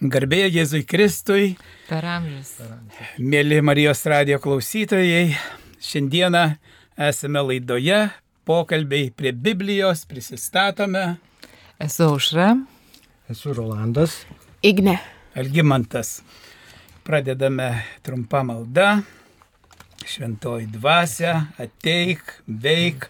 Garbėjai 0.00 0.48
Jėzui 0.54 0.86
Kristui, 0.88 1.56
Per 1.84 2.04
amžius. 2.08 2.54
mėly 3.20 3.58
Marijos 3.60 4.00
radio 4.08 4.38
klausytojai, 4.40 5.34
šiandieną 5.76 6.44
esame 6.96 7.42
laidoje, 7.44 7.98
pokalbiai 8.48 9.10
prie 9.12 9.32
Biblijos, 9.36 10.06
prisistatome. 10.08 11.18
Esu 11.78 12.06
Aušra. 12.08 12.54
Esu 13.28 13.52
Rolandas. 13.52 14.24
Igne. 14.62 14.96
Algimantas. 15.36 16.22
Pradedame 17.04 17.84
trumpą 18.02 18.40
maldą. 18.44 19.02
Šventoji 20.00 20.70
dvasia, 20.72 21.52
ateik, 21.60 22.24
veik, 22.48 23.04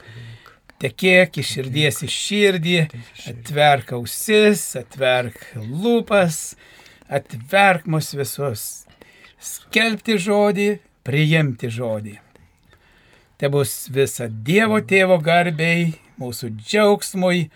tekėk 0.83 1.39
iš 1.39 1.55
širdies 1.55 2.03
į 2.03 2.11
širdį, 2.11 2.77
atverk 3.31 3.95
ausis, 3.95 4.75
atverk 4.81 5.39
lūpas, 5.55 6.57
atverk 7.11 7.87
mus 7.91 8.13
visus. 8.15 8.65
Skelbti 9.41 10.19
žodį, 10.21 10.69
priimti 11.07 11.71
žodį. 11.73 12.17
Te 13.41 13.49
bus 13.49 13.89
visa 13.93 14.29
Dievo 14.29 14.83
tėvo 14.85 15.17
garbiai, 15.25 15.95
mūsų 16.21 16.53
džiaugsmui. 16.61 17.47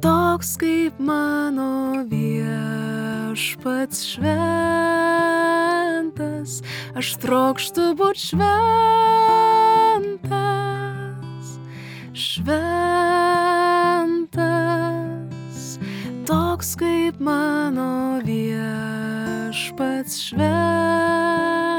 toks 0.00 0.56
kaip 0.62 0.96
mano 0.96 2.08
viešpats 2.08 4.00
šventas. 4.14 5.04
Aš 6.96 7.20
trokštu 7.20 7.92
būti 8.00 8.24
šventas, 8.32 8.48
šventas, 12.16 13.28
toks 16.24 16.72
kaip 16.80 17.20
mano 17.20 18.24
viešpats 19.54 20.18
šventas. 20.18 21.73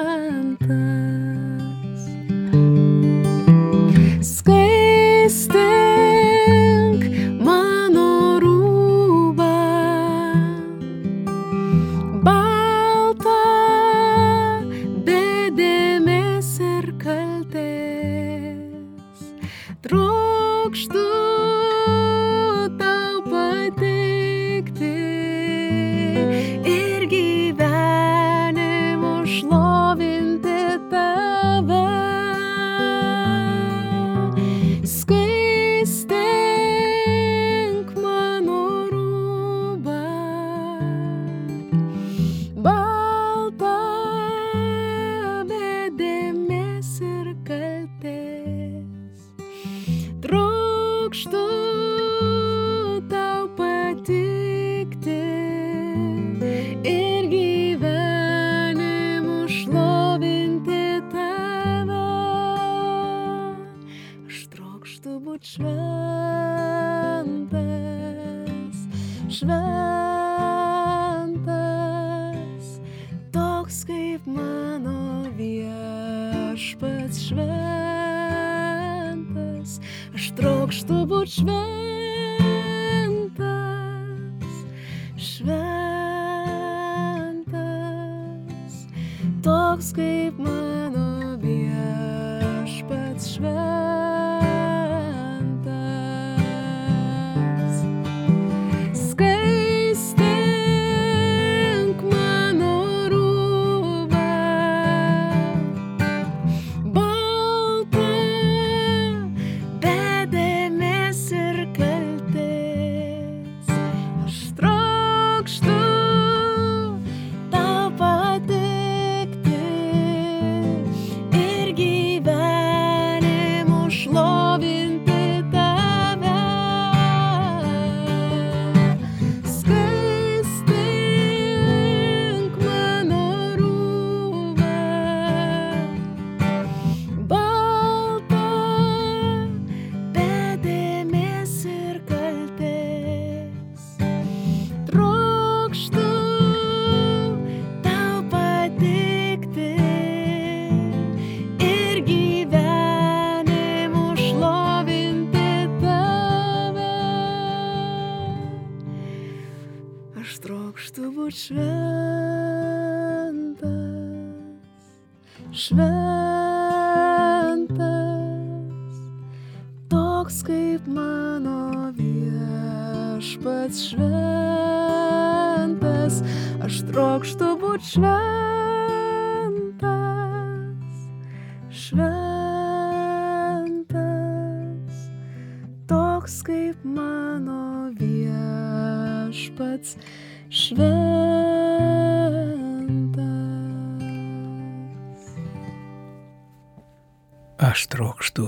Aš 197.76 197.90
trokštų 197.92 198.46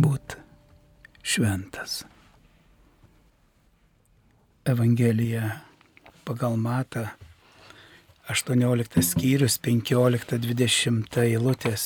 būti 0.00 0.38
šventas. 1.20 1.98
Evangelija 4.64 5.50
pagal 6.24 6.54
Matą 6.56 7.02
18 8.32 9.02
skyrius 9.04 9.58
15-20 9.60 11.18
eilutės. 11.26 11.84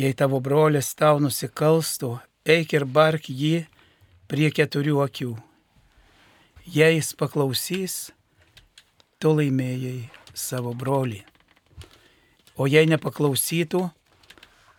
Jei 0.00 0.16
tavo 0.16 0.40
brolis 0.40 0.88
tau 0.96 1.20
nusikalstų, 1.20 2.14
eik 2.48 2.72
ir 2.78 2.86
bark 2.88 3.28
jį 3.28 3.66
prie 4.32 4.48
keturių 4.48 5.02
akių. 5.04 5.34
Jei 6.78 6.94
jis 6.96 7.10
paklausys, 7.20 7.98
tu 9.20 9.34
laimėjai 9.36 10.08
savo 10.32 10.72
brolį. 10.72 11.20
O 12.56 12.64
jei 12.64 12.88
nepaklausytų, 12.88 13.82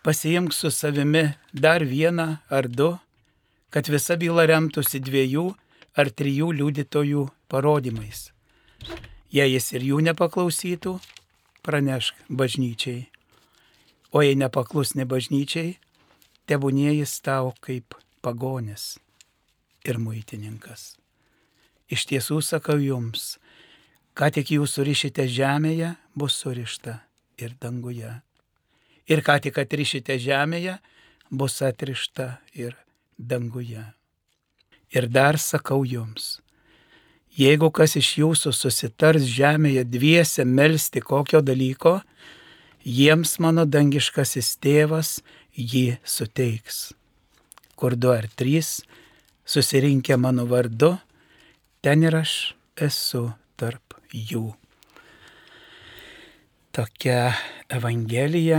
pasiimk 0.06 0.52
su 0.54 0.70
savimi 0.70 1.34
dar 1.52 1.82
vieną 1.82 2.36
ar 2.48 2.68
du, 2.68 2.98
kad 3.70 3.88
visa 3.90 4.14
byla 4.14 4.44
remtųsi 4.46 5.00
dviejų 5.02 5.46
ar 5.98 6.10
trijų 6.14 6.52
liudytojų 6.54 7.24
parodymais. 7.50 8.28
Jei 9.34 9.50
jis 9.50 9.72
ir 9.74 9.82
jų 9.88 9.98
nepaklausytų, 10.06 10.92
pranešk 11.66 12.20
bažnyčiai. 12.30 13.08
O 14.14 14.22
jei 14.22 14.36
nepaklusni 14.38 15.02
bažnyčiai, 15.10 15.74
tebūnie 16.46 16.92
jis 17.00 17.16
tau 17.26 17.50
kaip 17.58 17.98
pagonis 18.22 19.00
ir 19.82 19.98
muitininkas. 19.98 20.94
Iš 21.90 22.06
tiesų 22.12 22.38
sakau 22.46 22.78
jums, 22.78 23.40
ką 24.14 24.30
tik 24.38 24.54
jūs 24.54 24.78
surišite 24.78 25.26
žemėje, 25.26 25.96
bus 26.14 26.38
surišta 26.38 27.00
ir 27.42 27.58
danguje. 27.58 28.14
Ir 29.06 29.22
ką 29.22 29.38
tik 29.42 29.58
atrišite 29.62 30.16
žemėje, 30.18 30.78
bus 31.30 31.60
atrišta 31.62 32.40
ir 32.54 32.74
danguje. 33.18 33.84
Ir 34.90 35.06
dar 35.10 35.38
sakau 35.38 35.84
jums, 35.86 36.40
jeigu 37.34 37.70
kas 37.74 37.96
iš 37.98 38.12
jūsų 38.22 38.52
susitars 38.54 39.26
žemėje 39.28 39.84
dviese 39.86 40.46
melstį 40.46 41.02
kokio 41.06 41.42
dalyko, 41.42 42.00
jiems 42.86 43.38
mano 43.42 43.66
dangiškasis 43.66 44.54
tėvas 44.62 45.18
jį 45.56 45.98
suteiks. 46.04 46.94
Kur 47.76 47.96
du 47.98 48.12
ar 48.14 48.28
trys 48.38 48.80
susirinkę 49.46 50.16
mano 50.16 50.46
vardu, 50.46 50.96
ten 51.82 52.02
ir 52.06 52.16
aš 52.22 52.54
esu 52.76 53.28
tarp 53.56 53.98
jų. 54.12 54.54
Tokia 56.76 57.30
Evangelija. 57.72 58.58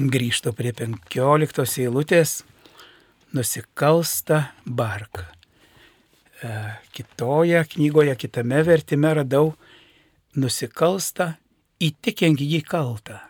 Grįžtu 0.00 0.54
prie 0.56 0.70
15 0.72 1.82
eilutės. 1.82 2.38
Nusikalsta 3.36 4.38
bark. 4.64 5.20
E, 6.40 6.54
kitoje 6.96 7.60
knygoje, 7.74 8.16
kitame 8.24 8.62
vertime 8.64 9.12
radau 9.20 9.50
nusikalsta 10.40 11.34
įtikink 11.84 12.40
jį 12.40 12.62
kaltą. 12.64 13.20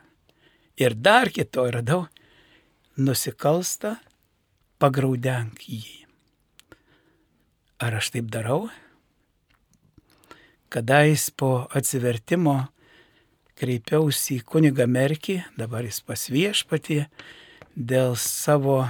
Ir 0.79 0.95
dar 0.95 1.35
kitoje 1.35 1.75
radau 1.81 2.07
nusikalsta 3.03 3.97
pagraudenk 4.79 5.67
jį. 5.67 6.07
Ar 7.83 7.99
aš 7.99 8.15
taip 8.15 8.31
darau? 8.31 8.69
Kadais 10.71 11.33
po 11.35 11.65
atsivertimo 11.67 12.61
kreipiausi 13.59 14.39
į 14.39 14.47
kunigą 14.47 14.87
Merkį, 14.91 15.41
dabar 15.59 15.87
jis 15.87 16.01
pas 16.07 16.25
viešpatį, 16.31 17.03
dėl 17.75 18.17
savo 18.19 18.81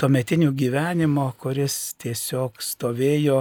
tuometinio 0.00 0.50
gyvenimo, 0.56 1.28
kuris 1.40 1.94
tiesiog 2.02 2.60
stovėjo, 2.62 3.40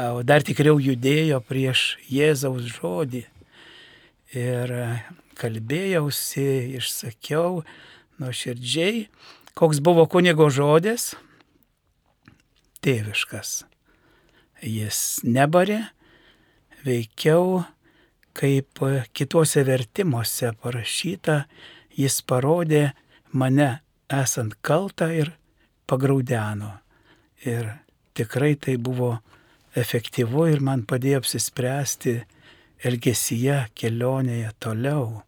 o 0.00 0.22
dar 0.26 0.42
tikriau 0.46 0.80
judėjo 0.82 1.40
prieš 1.44 1.94
Jėzaus 2.10 2.66
žodį. 2.78 3.24
Ir 4.34 4.72
kalbėjausi, 5.38 6.46
išsakiau 6.80 7.62
nuoširdžiai, 8.22 9.06
koks 9.54 9.82
buvo 9.84 10.06
kunigo 10.10 10.48
žodis, 10.50 11.12
tėviškas. 12.82 13.62
Jis 14.64 14.98
nebarė, 15.26 15.82
veikiau 16.86 17.64
kaip 18.34 18.82
kituose 19.14 19.62
vertimuose 19.66 20.52
parašyta, 20.62 21.44
jis 21.94 22.20
parodė 22.26 22.88
mane 23.32 23.70
esant 24.12 24.56
kaltą 24.62 25.10
ir 25.14 25.32
pagraudeno. 25.86 26.72
Ir 27.46 27.68
tikrai 28.16 28.54
tai 28.56 28.76
buvo 28.80 29.18
efektyvu 29.78 30.48
ir 30.52 30.62
man 30.64 30.84
padėjo 30.88 31.22
apsispręsti 31.22 32.16
elgesyje, 32.84 33.60
kelionėje 33.78 34.50
toliau. 34.62 35.22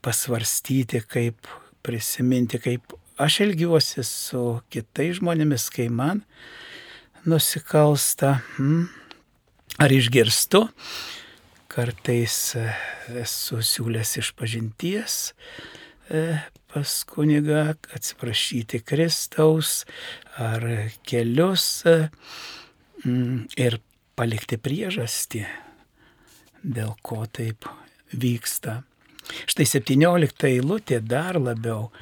Pasvarstyti, 0.00 1.02
kaip 1.04 1.50
prisiminti, 1.84 2.60
kaip 2.62 2.94
aš 3.20 3.42
elgiuosi 3.44 4.04
su 4.06 4.44
kitais 4.72 5.18
žmonėmis, 5.18 5.68
kai 5.74 5.90
man 5.92 6.24
nusikalsta. 7.28 8.38
Hmm 8.56 8.99
ar 9.78 9.92
išgirstu. 9.92 10.66
Kartais 11.70 12.36
e, 12.58 12.64
esu 13.22 13.60
siūlęs 13.62 14.16
iš 14.18 14.32
pažinties 14.38 15.18
e, 16.10 16.40
pas 16.70 16.94
kunigą 17.06 17.76
atsiprašyti 17.94 18.82
Kristaus 18.82 19.84
ar 20.40 20.66
kelius 21.06 21.84
e, 21.86 21.96
ir 23.60 23.78
palikti 24.18 24.58
priežastį, 24.60 25.44
dėl 26.60 26.96
ko 27.06 27.22
taip 27.30 27.68
vyksta. 28.10 28.80
Štai 29.46 29.66
17 29.68 30.48
eilutė 30.50 30.98
dar 31.00 31.38
labiau, 31.38 31.92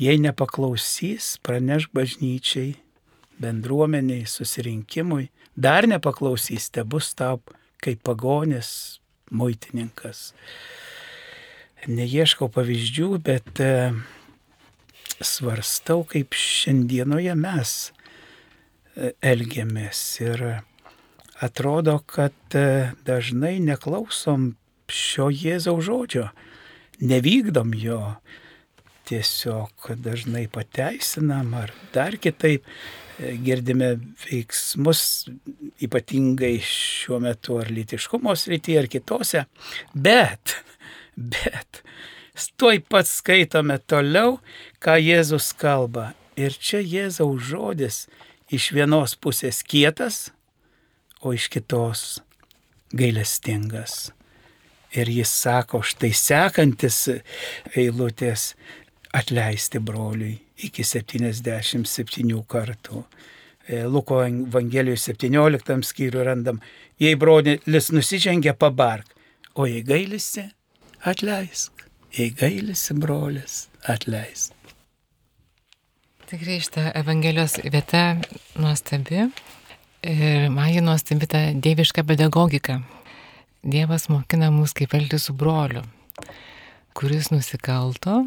jei 0.00 0.16
nepaklausys, 0.18 1.36
praneš 1.44 1.90
bažnyčiai, 1.92 2.78
bendruomeniai, 3.40 4.24
susirinkimui, 4.28 5.28
dar 5.60 5.86
nepaklausys, 5.90 6.70
te 6.72 6.84
bus 6.84 7.12
tau 7.14 7.40
kaip 7.80 8.02
pagonis, 8.04 9.00
muitininkas. 9.32 10.30
Neieškau 11.88 12.50
pavyzdžių, 12.52 13.08
bet 13.24 13.60
e, 13.64 13.92
svarstau, 15.24 16.02
kaip 16.08 16.36
šiandienoje 16.36 17.36
mes 17.40 17.74
e, 17.88 19.12
elgiamės 19.24 20.02
ir 20.20 20.44
atrodo, 21.40 22.00
kad 22.04 22.36
e, 22.56 22.92
dažnai 23.08 23.56
neklausom 23.64 24.52
šio 24.92 25.30
Jėzaus 25.32 25.86
žodžio, 25.86 26.28
nevykdom 27.00 27.72
jo, 27.80 28.02
tiesiog 29.10 29.92
dažnai 30.04 30.46
pateisinam 30.52 31.54
ar 31.58 31.74
dar 31.94 32.16
kitaip 32.22 32.66
girdime 33.44 33.94
veiksmus, 34.24 35.02
ypatingai 35.82 36.56
šiuo 36.64 37.20
metu 37.20 37.58
ar 37.60 37.70
litiškumo 37.72 38.34
srityje, 38.36 38.78
ar 38.80 38.88
kitose, 38.90 39.44
bet, 39.92 40.56
bet, 41.16 41.82
tuoj 42.60 42.80
pat 42.88 43.08
skaitome 43.10 43.78
toliau, 43.90 44.38
ką 44.80 44.96
Jėzus 45.00 45.52
kalba. 45.58 46.12
Ir 46.40 46.54
čia 46.56 46.80
Jėzaus 46.80 47.50
žodis 47.50 48.04
iš 48.50 48.70
vienos 48.72 49.16
pusės 49.20 49.60
kietas, 49.66 50.30
o 51.20 51.34
iš 51.36 51.50
kitos 51.52 52.22
gailestingas. 52.96 54.10
Ir 54.96 55.06
jis 55.12 55.30
sako, 55.30 55.84
štai 55.86 56.10
sekantis 56.16 57.04
eilutės 57.78 58.54
atleisti 59.12 59.80
broliui 59.80 60.38
iki 60.64 60.84
77 60.84 62.44
kartų. 62.48 63.04
E, 63.68 63.84
Luko 63.84 64.20
Evangelijos 64.24 65.06
17 65.08 65.82
skyrių 65.86 66.24
randam, 66.26 66.60
jei 67.00 67.16
brolis 67.18 67.90
nusižengia, 67.94 68.54
pabark, 68.58 69.10
o 69.54 69.66
jei 69.66 69.82
gailisi, 69.86 70.46
atleisk. 71.06 71.86
Jei 72.16 72.32
gailisi 72.34 72.96
brolis, 72.98 73.68
atleisk. 73.88 74.54
Tikrai 76.30 76.60
šitą 76.62 76.90
Evangelijos 76.94 77.56
vieta 77.64 78.16
nuostabi 78.58 79.24
ir 80.06 80.50
man 80.54 80.70
ji 80.70 80.82
nuostabi 80.82 81.26
ta 81.26 81.40
dieviška 81.54 82.04
pedagogika. 82.06 82.80
Dievas 83.62 84.06
mokina 84.08 84.50
mus 84.54 84.72
kaip 84.72 84.94
elgtis 84.94 85.26
su 85.26 85.34
broliu, 85.36 85.82
kuris 86.96 87.32
nusikalto 87.34 88.22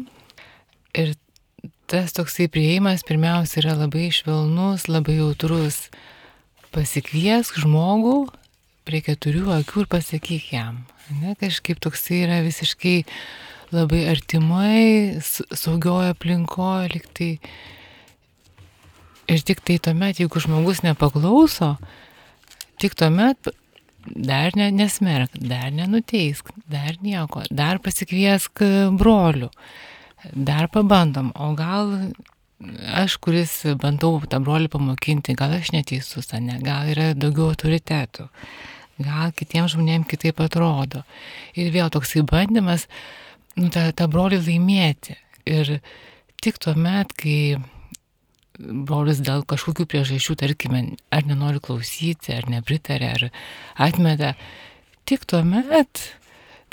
ir 0.94 1.14
tas 1.90 2.14
toksai 2.16 2.48
prieimas 2.48 3.04
pirmiausia 3.06 3.60
yra 3.62 3.76
labai 3.84 4.08
švelnus, 4.14 4.88
labai 4.88 5.18
jautrus. 5.20 5.88
Pasikviesk 6.74 7.60
žmogų 7.62 8.16
prie 8.88 9.00
keturių 9.04 9.52
akių 9.60 9.84
ir 9.84 9.90
pasakyk 9.92 10.50
jam. 10.54 10.82
Ne, 11.20 11.36
kažkaip 11.38 11.80
toksai 11.84 12.24
yra 12.24 12.40
visiškai 12.44 13.02
labai 13.74 14.04
artimai, 14.10 15.20
saugioje 15.22 16.14
aplinkoje, 16.14 16.90
liktai. 16.94 17.32
Ir 19.30 19.44
tik 19.46 19.62
tai 19.64 19.78
tuomet, 19.80 20.20
jeigu 20.20 20.40
žmogus 20.42 20.82
nepaklauso, 20.84 21.74
tik 22.80 22.96
tuomet 22.98 23.48
dar 24.04 24.52
ne, 24.56 24.68
nesmerk, 24.74 25.32
dar 25.40 25.70
nenuteisk, 25.72 26.50
dar 26.68 26.98
nieko, 27.00 27.44
dar 27.48 27.80
pasikviesk 27.80 28.60
brolių, 29.00 29.48
dar 30.32 30.68
pabandom, 30.72 31.32
o 31.34 31.52
gal 31.58 31.92
aš, 32.94 33.18
kuris 33.22 33.52
bandau 33.80 34.20
tą 34.30 34.40
brolį 34.44 34.70
pamokinti, 34.72 35.36
gal 35.38 35.56
aš 35.58 35.72
neteisus, 35.74 36.30
ne, 36.40 36.58
gal 36.64 36.88
yra 36.92 37.10
daugiau 37.18 37.50
autoritetų, 37.52 38.28
gal 39.04 39.34
kitiems 39.36 39.74
žmonėms 39.74 40.08
kitaip 40.10 40.40
atrodo. 40.44 41.04
Ir 41.58 41.72
vėl 41.74 41.92
toksai 41.92 42.24
bandymas, 42.28 42.88
nu, 43.58 43.68
tą, 43.74 43.88
tą 43.96 44.08
brolį 44.10 44.40
laimėti. 44.46 45.18
Ir 45.50 45.78
tik 46.40 46.60
tuo 46.62 46.76
met, 46.78 47.12
kai 47.18 47.58
brolis 48.58 49.20
dėl 49.24 49.42
kažkokių 49.50 49.86
priežasčių, 49.90 50.36
tarkime, 50.40 50.84
ar 51.12 51.26
nenori 51.26 51.60
klausyti, 51.62 52.36
ar 52.36 52.46
nepritarė, 52.50 53.10
ar 53.16 53.26
atmeta, 53.88 54.34
tik 55.08 55.26
tuo 55.28 55.42
met 55.44 56.06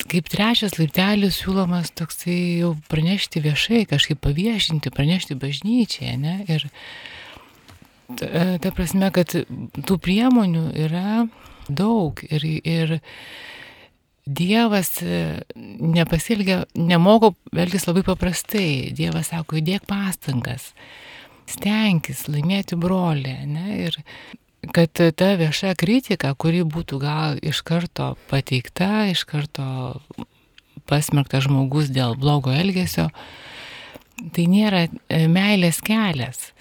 kaip 0.09 0.29
trečias 0.31 0.77
laiptelis 0.79 1.39
siūlomas 1.41 1.91
toksai 1.97 2.39
jau 2.61 2.73
pranešti 2.91 3.43
viešai, 3.43 3.85
kažkaip 3.89 4.21
paviešinti, 4.23 4.93
pranešti 4.93 5.37
bažnyčiai, 5.39 6.17
ne? 6.21 6.35
Ir 6.49 6.67
ta, 8.19 8.57
ta 8.63 8.73
prasme, 8.75 9.11
kad 9.15 9.35
tų 9.35 9.97
priemonių 10.01 10.67
yra 10.87 11.25
daug 11.69 12.21
ir, 12.29 12.45
ir 12.63 12.99
Dievas 14.21 14.99
nepasilgia, 15.57 16.59
nemoko 16.77 17.31
elgtis 17.57 17.87
labai 17.87 18.03
paprastai. 18.05 18.91
Dievas 18.93 19.31
sako, 19.31 19.57
įdėk 19.57 19.87
pastangas, 19.89 20.67
stenkis 21.49 22.27
laimėti 22.29 22.77
brolį. 22.79 23.33
Ne? 23.49 23.65
Ir 23.87 23.97
kad 24.69 25.01
ta 25.15 25.33
vieša 25.39 25.73
kritika, 25.79 26.33
kuri 26.37 26.61
būtų 26.67 26.99
gal 27.01 27.39
iš 27.41 27.63
karto 27.65 28.13
pateikta, 28.29 29.07
iš 29.09 29.25
karto 29.25 29.65
pasmerktas 30.89 31.47
žmogus 31.47 31.89
dėl 31.93 32.13
blogo 32.19 32.53
elgesio, 32.53 33.09
tai 34.35 34.45
nėra 34.51 34.85
e, 34.85 35.25
meilės 35.31 35.81
kelias. 35.85 36.51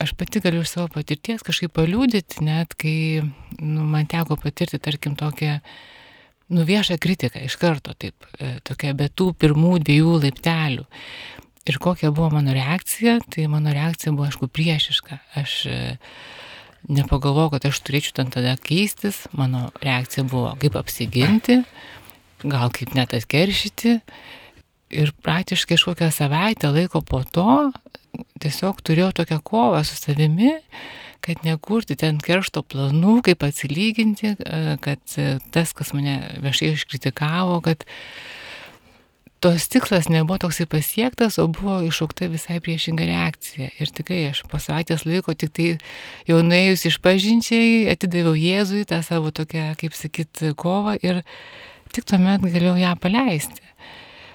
Aš 0.00 0.14
pati 0.16 0.40
galiu 0.40 0.62
iš 0.64 0.74
savo 0.76 0.88
patirties 0.94 1.42
kažkaip 1.44 1.74
paliūdyti, 1.76 2.44
net 2.46 2.76
kai 2.78 3.20
nu, 3.58 3.84
man 3.84 4.06
teko 4.08 4.38
patirti, 4.40 4.80
tarkim, 4.80 5.16
tokią 5.18 5.58
nu, 6.54 6.64
viešą 6.66 6.96
kritiką 7.02 7.42
iš 7.44 7.58
karto, 7.60 7.94
taip, 7.98 8.28
e, 8.38 8.58
tokia 8.64 8.94
be 8.96 9.10
tų 9.10 9.32
pirmų 9.40 9.80
dviejų 9.82 10.14
laiptelių. 10.26 10.86
Ir 11.68 11.76
kokia 11.82 12.08
buvo 12.14 12.30
mano 12.38 12.54
reakcija, 12.56 13.18
tai 13.34 13.44
mano 13.50 13.74
reakcija 13.76 14.14
buvo, 14.14 14.30
aišku, 14.30 14.48
priešiška. 14.48 15.20
Aš 15.42 15.58
nepagalvojau, 16.88 17.54
kad 17.54 17.68
aš 17.70 17.80
turėčiau 17.84 18.16
ten 18.20 18.32
tada 18.32 18.56
keistis, 18.60 19.24
mano 19.36 19.68
reakcija 19.84 20.24
buvo 20.28 20.54
kaip 20.60 20.78
apsiginti, 20.80 21.60
gal 22.44 22.72
kaip 22.74 22.94
net 22.96 23.14
atkeršyti. 23.16 23.98
Ir 24.90 25.12
praktiškai 25.22 25.76
kažkokią 25.76 26.08
savaitę 26.10 26.72
laiko 26.74 27.02
po 27.06 27.22
to 27.22 27.70
tiesiog 28.42 28.80
turėjau 28.82 29.12
tokią 29.20 29.38
kovą 29.46 29.84
su 29.86 29.94
savimi, 29.98 30.56
kad 31.24 31.44
nekurti 31.44 31.96
ten 32.00 32.18
keršto 32.22 32.64
planų, 32.66 33.20
kaip 33.28 33.44
atsilyginti, 33.46 34.34
kad 34.82 35.16
tas, 35.54 35.74
kas 35.76 35.92
mane 35.94 36.16
viešai 36.42 36.72
iškritikavo, 36.74 37.60
kad 37.64 37.84
tos 39.40 39.68
tikslas 39.72 40.10
nebuvo 40.12 40.38
toksai 40.38 40.66
pasiektas, 40.68 41.38
o 41.40 41.46
buvo 41.48 41.78
iššaukta 41.86 42.28
visai 42.32 42.58
priešinga 42.60 43.06
reakcija. 43.08 43.70
Ir 43.80 43.92
tikrai 43.96 44.20
aš 44.30 44.42
po 44.50 44.60
savaitės 44.60 45.06
laiko 45.08 45.34
tik 45.34 45.54
tai 45.56 45.68
jau 46.28 46.42
nuėjus 46.44 46.84
iš 46.90 47.00
pažinčiai, 47.04 47.88
atidaviau 47.92 48.36
Jėzui 48.36 48.84
tą 48.88 49.00
savo 49.06 49.32
tokią, 49.32 49.72
kaip 49.80 49.96
sakyt, 49.96 50.44
kovą 50.60 50.98
ir 51.00 51.22
tik 51.94 52.06
tuomet 52.10 52.44
galėjau 52.44 52.76
ją 52.82 52.92
paleisti. 53.00 53.64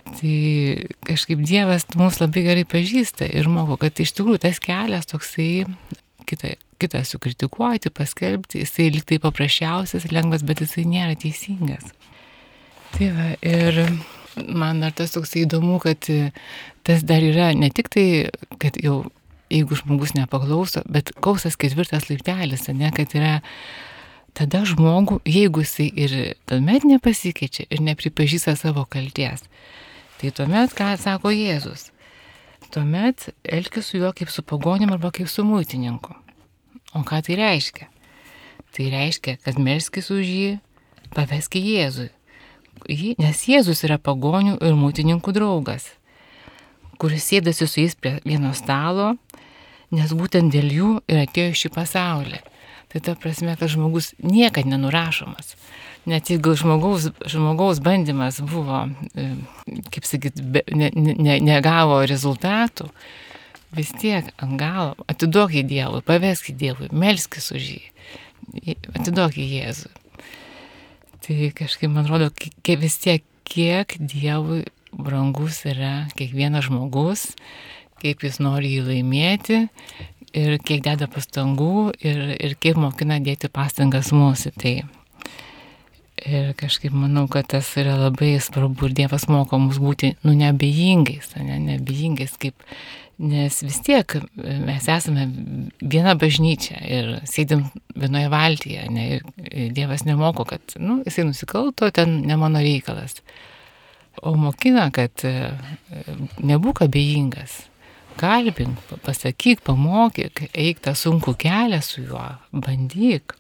Tai 0.06 0.34
kažkaip 1.06 1.42
Dievas 1.42 1.88
mus 1.98 2.20
labai 2.22 2.46
gerai 2.46 2.66
pažįsta 2.70 3.30
ir 3.30 3.50
moko, 3.50 3.78
kad 3.82 3.98
iš 4.02 4.14
tikrųjų 4.18 4.42
tas 4.44 4.62
kelias 4.62 5.10
toksai 5.10 5.66
kitą, 6.30 6.54
kitą 6.82 7.02
sukritikuoti, 7.06 7.94
paskelbti, 7.94 8.62
jisai 8.66 8.92
liktai 8.94 9.22
paprasčiausias, 9.22 10.10
lengvas, 10.14 10.46
bet 10.46 10.62
jisai 10.62 10.86
nėra 10.90 11.18
teisingas. 11.18 11.90
Tai 12.94 13.10
va, 13.16 13.32
ir 13.42 13.82
man 14.36 14.82
dar 14.84 14.94
tas 14.96 15.14
toks 15.16 15.36
įdomu, 15.40 15.80
kad 15.84 16.10
e, 16.12 16.32
tas 16.88 17.04
dar 17.08 17.24
yra 17.24 17.52
ne 17.58 17.70
tik 17.74 17.90
tai, 17.94 18.08
kad 18.62 18.78
jau 18.82 19.04
jeigu 19.52 19.78
žmogus 19.78 20.16
nepaklauso, 20.18 20.84
bet 20.90 21.12
kausas 21.24 21.58
ketvirtas 21.60 22.10
laiptelis, 22.10 22.68
ne, 22.74 22.90
kad 22.96 23.14
yra 23.18 23.40
tada 24.36 24.64
žmogų, 24.68 25.22
jeigu 25.30 25.64
jisai 25.64 25.88
ir 25.94 26.16
tuomet 26.50 26.88
nepasikeičia 26.88 27.68
ir 27.70 27.84
nepripažįsta 27.86 28.56
savo 28.60 28.86
kalties, 28.90 29.46
tai 30.20 30.34
tuomet 30.36 30.76
ką 30.76 30.96
sako 31.00 31.32
Jėzus? 31.36 31.92
Tuomet 32.74 33.30
elkis 33.46 33.92
su 33.92 34.02
juo 34.02 34.12
kaip 34.18 34.32
su 34.34 34.44
pagonim 34.44 34.92
arba 34.92 35.14
kaip 35.14 35.30
su 35.32 35.46
muitininku. 35.48 36.16
O 36.98 37.04
ką 37.06 37.22
tai 37.24 37.38
reiškia? 37.40 37.88
Tai 38.76 38.86
reiškia, 38.92 39.38
kad 39.46 39.60
melskis 39.62 40.10
už 40.12 40.26
jį, 40.26 40.48
paveski 41.16 41.62
Jėzui 41.64 42.10
nes 42.88 43.46
Jėzus 43.50 43.84
yra 43.88 43.98
pagonių 44.02 44.58
ir 44.62 44.76
mūtininkų 44.78 45.34
draugas, 45.36 45.88
kuris 47.02 47.26
sėdasi 47.28 47.68
su 47.68 47.82
jais 47.82 47.96
prie 47.98 48.20
vieno 48.26 48.54
stalo, 48.56 49.16
nes 49.96 50.14
būtent 50.14 50.54
dėl 50.54 50.72
jų 50.72 50.92
ir 51.10 51.24
atėjo 51.26 51.56
šį 51.62 51.74
pasaulį. 51.76 52.42
Tai 52.94 53.02
ta 53.04 53.16
prasme, 53.20 53.56
kad 53.60 53.72
žmogus 53.74 54.14
niekada 54.24 54.72
nenurašomas. 54.72 55.56
Net 56.08 56.30
jeigu 56.30 56.54
žmogaus, 56.56 57.10
žmogaus 57.28 57.82
bandymas 57.84 58.38
buvo, 58.40 58.86
e, 59.18 59.32
kaip 59.92 60.06
sakyt, 60.06 60.38
be, 60.40 60.62
ne, 60.70 60.92
ne, 60.94 61.40
negavo 61.42 61.98
rezultatų, 62.06 62.88
vis 63.76 63.92
tiek 64.00 64.30
ant 64.38 64.56
galo 64.62 64.94
atiduok 65.12 65.58
į 65.60 65.66
Dievui, 65.68 66.06
pavesk 66.06 66.54
į 66.54 66.58
Dievui, 66.62 66.90
melskis 66.94 67.50
už 67.52 67.70
jį, 67.74 67.84
atiduok 68.94 69.42
į 69.42 69.50
Jėzų. 69.58 69.92
Tai 71.26 71.52
kažkaip 71.58 71.90
man 71.90 72.06
rodo, 72.06 72.28
kiek, 72.38 72.78
vis 72.78 73.00
tiek, 73.02 73.24
kiek 73.50 73.96
Dievui 73.98 74.62
brangus 74.94 75.64
yra 75.66 76.06
kiekvienas 76.14 76.68
žmogus, 76.68 77.32
kaip 77.98 78.22
jis 78.22 78.38
nori 78.44 78.76
jį 78.76 78.84
laimėti 78.86 79.64
ir 80.38 80.60
kiek 80.62 80.84
deda 80.86 81.08
pastangų 81.10 81.96
ir, 82.06 82.22
ir 82.38 82.54
kaip 82.62 82.78
mokina 82.78 83.18
dėti 83.24 83.50
pastangas 83.50 84.12
mūsų. 84.14 84.54
Tai 84.62 84.76
ir 86.30 86.54
kažkaip 86.60 86.94
manau, 86.94 87.26
kad 87.32 87.50
tas 87.56 87.72
yra 87.80 87.98
labai 88.00 88.36
svarbu 88.42 88.90
ir 88.90 88.96
Dievas 89.02 89.26
moko 89.32 89.60
mus 89.66 89.82
būti, 89.82 90.14
nu, 90.22 90.36
neabejingais, 90.38 91.34
ne, 91.42 91.58
neabejingais, 91.72 92.38
kaip 92.42 92.56
Nes 93.16 93.62
vis 93.64 93.78
tiek 93.80 94.18
e, 94.18 94.22
mes 94.60 94.88
esame 94.92 95.24
viena 95.80 96.18
bažnyčia 96.20 96.82
ir 96.84 97.12
sėdim 97.30 97.64
vienoje 97.96 98.32
valtyje. 98.32 98.88
Ne, 98.92 99.06
ir 99.48 99.70
Dievas 99.76 100.04
nemoko, 100.04 100.44
kad 100.50 100.76
nu, 100.82 101.00
jisai 101.08 101.24
nusikalto, 101.30 101.88
ten 101.96 102.20
ne 102.28 102.36
mano 102.40 102.60
reikalas. 102.64 103.22
O 104.20 104.36
mokina, 104.40 104.90
kad 104.96 105.24
e, 105.28 105.54
nebūk 106.44 106.84
abejingas. 106.84 107.64
Kalbink, 108.20 108.80
pasakyk, 109.04 109.64
pamokyk, 109.68 110.46
eik 110.56 110.80
tą 110.84 110.94
sunkų 110.96 111.34
kelią 111.40 111.82
su 111.84 112.04
juo, 112.04 112.24
bandyk. 112.52 113.36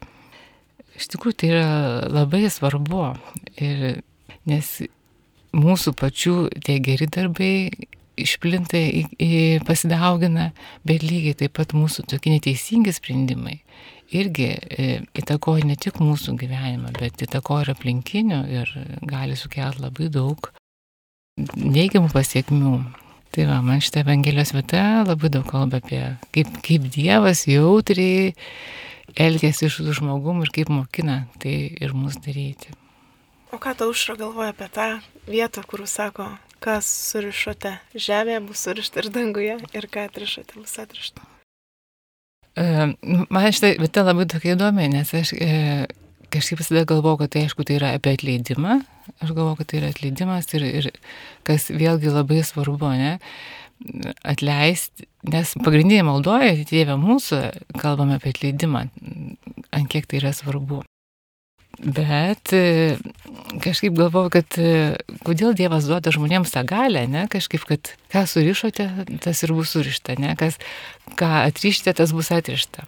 Iš 0.95 1.11
tikrųjų 1.11 1.39
tai 1.39 1.51
yra 1.51 1.69
labai 2.11 2.47
svarbu. 2.51 3.05
Ir, 3.59 4.01
nes 4.47 4.71
mūsų 5.55 5.95
pačių 5.99 6.35
tie 6.63 6.79
geri 6.83 7.07
darbai 7.11 7.53
išplinta, 8.21 8.79
į, 8.79 9.05
į, 9.19 9.29
pasidaugina, 9.67 10.51
bet 10.87 11.05
lygiai 11.05 11.37
taip 11.43 11.55
pat 11.59 11.75
mūsų 11.77 12.07
tokie 12.11 12.35
neteisingi 12.35 12.93
sprendimai 12.95 13.59
irgi 14.13 14.49
e, 14.53 14.89
įtakoja 15.17 15.65
ne 15.65 15.77
tik 15.79 15.97
mūsų 16.03 16.35
gyvenimą, 16.39 16.93
bet 16.99 17.23
įtakoja 17.25 17.65
ir 17.65 17.73
aplinkinių 17.73 18.41
ir 18.53 18.71
gali 19.07 19.37
sukelti 19.39 19.81
labai 19.83 20.11
daug 20.13 20.51
neigiamų 21.57 22.11
pasiekmių. 22.13 22.77
Tai 23.35 23.49
va, 23.49 23.59
man 23.65 23.81
šitą 23.83 24.05
Evangelijos 24.05 24.53
vietą 24.55 25.03
labai 25.03 25.31
daug 25.33 25.43
kalba 25.49 25.81
apie 25.81 26.01
kaip, 26.31 26.53
kaip 26.63 26.85
Dievas 26.93 27.43
jautriai 27.49 28.31
elgesi 29.19 29.67
su 29.71 29.83
žmogum 29.97 30.39
ir 30.45 30.53
kaip 30.55 30.71
mokina 30.71 31.25
tai 31.43 31.57
ir 31.75 31.95
mus 31.97 32.15
daryti. 32.23 32.71
O 33.53 33.59
ką 33.61 33.75
tau 33.77 33.93
užra 33.93 34.15
galvoja 34.19 34.53
apie 34.55 34.69
tą 34.73 34.87
vietą, 35.29 35.63
kur 35.67 35.85
sako, 35.87 36.31
kas 36.63 36.87
surišote 37.11 37.75
žemėje 37.93 38.41
bus 38.47 38.63
surišta 38.65 39.03
ir 39.03 39.11
danguje, 39.13 39.59
ir 39.77 39.87
ką 39.91 40.07
atrišote 40.09 40.57
bus 40.57 40.77
atrišta. 40.81 41.25
E, 42.55 42.65
man 43.03 43.51
šitą 43.51 43.75
vietą 43.81 44.05
labai 44.07 44.25
tokia 44.31 44.55
įdomi, 44.55 44.87
nes 44.93 45.11
aš 45.17 45.33
e, 45.35 45.51
kažkaip 46.33 46.61
visada 46.61 46.85
galvoju, 46.87 47.21
kad 47.23 47.33
tai 47.35 47.45
aišku 47.45 47.65
tai 47.67 47.77
yra 47.79 47.91
apie 47.97 48.15
atleidimą, 48.15 48.79
aš 49.19 49.35
galvoju, 49.35 49.59
kad 49.59 49.69
tai 49.71 49.81
yra 49.81 49.91
atleidimas 49.93 50.49
ir, 50.55 50.65
ir 50.81 50.89
kas 51.47 51.69
vėlgi 51.69 52.13
labai 52.15 52.41
svarbu, 52.47 52.91
ne, 52.99 53.13
atleisti, 54.23 55.07
nes 55.27 55.53
pagrindinė 55.61 56.05
maldoje, 56.07 56.55
Dieve 56.69 56.95
mūsų, 56.99 57.41
kalbame 57.81 58.19
apie 58.19 58.31
atleidimą, 58.35 58.87
ant 59.75 59.91
kiek 59.91 60.07
tai 60.07 60.23
yra 60.23 60.33
svarbu. 60.35 60.83
Bet 61.83 62.53
e, 62.53 62.95
kažkaip 63.63 63.95
galvoju, 63.97 64.31
kad 64.31 64.57
e, 64.61 64.95
kodėl 65.27 65.55
Dievas 65.57 65.87
duoda 65.89 66.13
žmonėms 66.13 66.53
tą 66.53 66.63
galę, 66.67 67.03
ne? 67.11 67.25
Kažkaip, 67.31 67.65
kad 67.67 67.91
ką 68.13 68.23
surišote, 68.31 68.87
tas 69.23 69.43
ir 69.43 69.53
bus 69.55 69.73
surišta, 69.75 70.15
ne? 70.21 70.35
Kas, 70.39 70.59
ką 71.19 71.31
atrišite, 71.43 71.91
tas 71.99 72.15
bus 72.15 72.31
atrišta. 72.31 72.87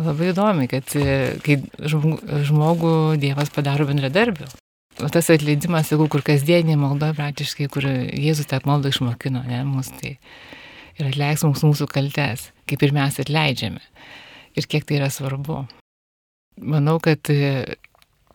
Labai 0.00 0.30
įdomi, 0.34 0.68
kad 0.70 0.92
e, 0.96 1.40
kai 1.44 1.58
žmogų, 1.80 2.94
Dievas 3.20 3.52
padaro 3.54 3.88
bendradarbiu. 3.88 4.50
O 5.00 5.08
tas 5.08 5.32
atleidimas, 5.32 5.88
jeigu 5.88 6.10
kur 6.12 6.24
kasdienė 6.24 6.76
malda, 6.76 7.14
praktiškai, 7.16 7.70
kur 7.72 7.88
Jėzus 7.88 8.50
tą 8.50 8.60
maldą 8.68 8.92
išmokino, 8.92 9.40
ne, 9.48 9.64
mus 9.64 9.88
tai 9.96 10.18
ir 11.00 11.08
atleiks 11.08 11.46
mums 11.46 11.64
mūsų 11.64 11.88
kaltes, 11.88 12.50
kaip 12.68 12.84
ir 12.84 12.92
mes 12.92 13.20
atleidžiame. 13.22 13.80
Ir 14.58 14.66
kiek 14.68 14.84
tai 14.84 15.00
yra 15.00 15.08
svarbu 15.12 15.64
manau, 16.60 16.98
kad 17.02 17.30
e, 17.32 17.76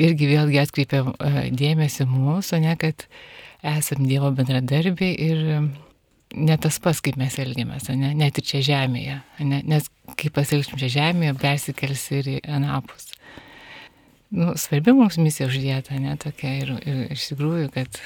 irgi 0.01 0.29
vėlgi 0.29 0.61
atkreipia 0.61 1.03
e, 1.05 1.47
dėmesį 1.55 2.07
mūsų, 2.09 2.61
ne, 2.65 2.75
kad 2.79 3.07
esam 3.65 4.05
Dievo 4.05 4.31
bendradarbiai 4.35 5.13
ir 5.27 5.43
e, 5.55 5.59
ne 6.35 6.57
tas 6.61 6.79
pas, 6.83 6.99
kaip 7.03 7.19
mes 7.21 7.37
elgiamės, 7.41 7.89
ne, 7.93 8.13
net 8.17 8.41
ir 8.41 8.47
čia 8.49 8.63
žemėje, 8.65 9.19
ne, 9.45 9.61
nes 9.67 9.89
kaip 10.19 10.35
pasielgsim 10.35 10.79
čia 10.81 10.91
žemėje, 10.99 11.37
persikels 11.41 12.09
ir 12.15 12.35
į 12.35 12.37
Anapus. 12.57 13.11
Nu, 14.35 14.51
svarbi 14.59 14.91
mums 14.95 15.19
misija 15.21 15.47
uždėta, 15.47 15.95
ne 16.01 16.15
tokia 16.19 16.51
ir, 16.63 16.71
ir 16.83 17.01
iš 17.13 17.29
tikrųjų, 17.31 17.69
kad 17.75 17.99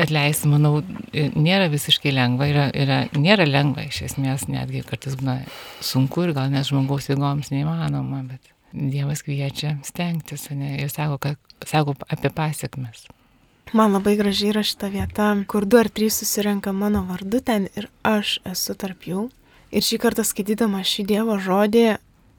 atleisti, 0.00 0.48
manau, 0.48 0.78
nėra 1.12 1.68
visiškai 1.72 2.14
lengva, 2.14 2.48
yra, 2.48 2.64
yra, 2.72 2.98
nėra 3.12 3.46
lengva 3.46 3.84
iš 3.84 4.00
esmės, 4.08 4.48
netgi 4.48 4.82
kartais 4.88 5.18
būna 5.20 5.42
sunku 5.84 6.24
ir 6.24 6.34
gal 6.36 6.48
net 6.52 6.66
žmogaus 6.70 7.10
jėgoms 7.10 7.52
neįmanoma, 7.52 8.22
bet 8.32 8.53
Dievas 8.74 9.22
kviečia 9.22 9.76
stengtis, 9.86 10.48
ne, 10.50 10.74
ir 10.82 10.90
sako, 10.90 11.18
kad, 11.22 11.38
sako 11.62 11.94
apie 12.10 12.30
pasiekmes. 12.34 13.06
Man 13.74 13.94
labai 13.94 14.16
gražiai 14.18 14.50
yra 14.50 14.62
šita 14.66 14.90
vieta, 14.90 15.28
kur 15.50 15.64
du 15.66 15.78
ar 15.78 15.88
trys 15.88 16.18
susirenka 16.20 16.72
mano 16.74 17.04
vardu 17.06 17.40
ten 17.40 17.68
ir 17.78 17.86
aš 18.02 18.40
esu 18.50 18.74
tarp 18.78 19.06
jų. 19.06 19.28
Ir 19.74 19.82
šį 19.82 19.98
kartą 20.02 20.24
skaitydama 20.26 20.82
šį 20.86 21.06
Dievo 21.10 21.38
žodį 21.42 21.84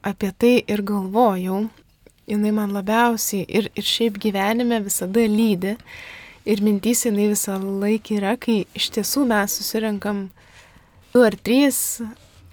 apie 0.06 0.30
tai 0.32 0.52
ir 0.60 0.84
galvojau, 0.86 1.66
jinai 2.28 2.52
man 2.56 2.72
labiausiai 2.76 3.44
ir, 3.48 3.70
ir 3.72 3.84
šiaip 3.84 4.20
gyvenime 4.22 4.82
visada 4.84 5.24
lydi. 5.28 5.74
Ir 6.46 6.62
mintys 6.62 7.06
jinai 7.08 7.30
visą 7.32 7.56
laiką 7.58 8.20
yra, 8.20 8.36
kai 8.38 8.62
iš 8.76 8.92
tiesų 8.94 9.24
mes 9.32 9.56
susirenkam 9.58 10.28
du 11.12 11.24
ar 11.26 11.34
trys 11.36 11.98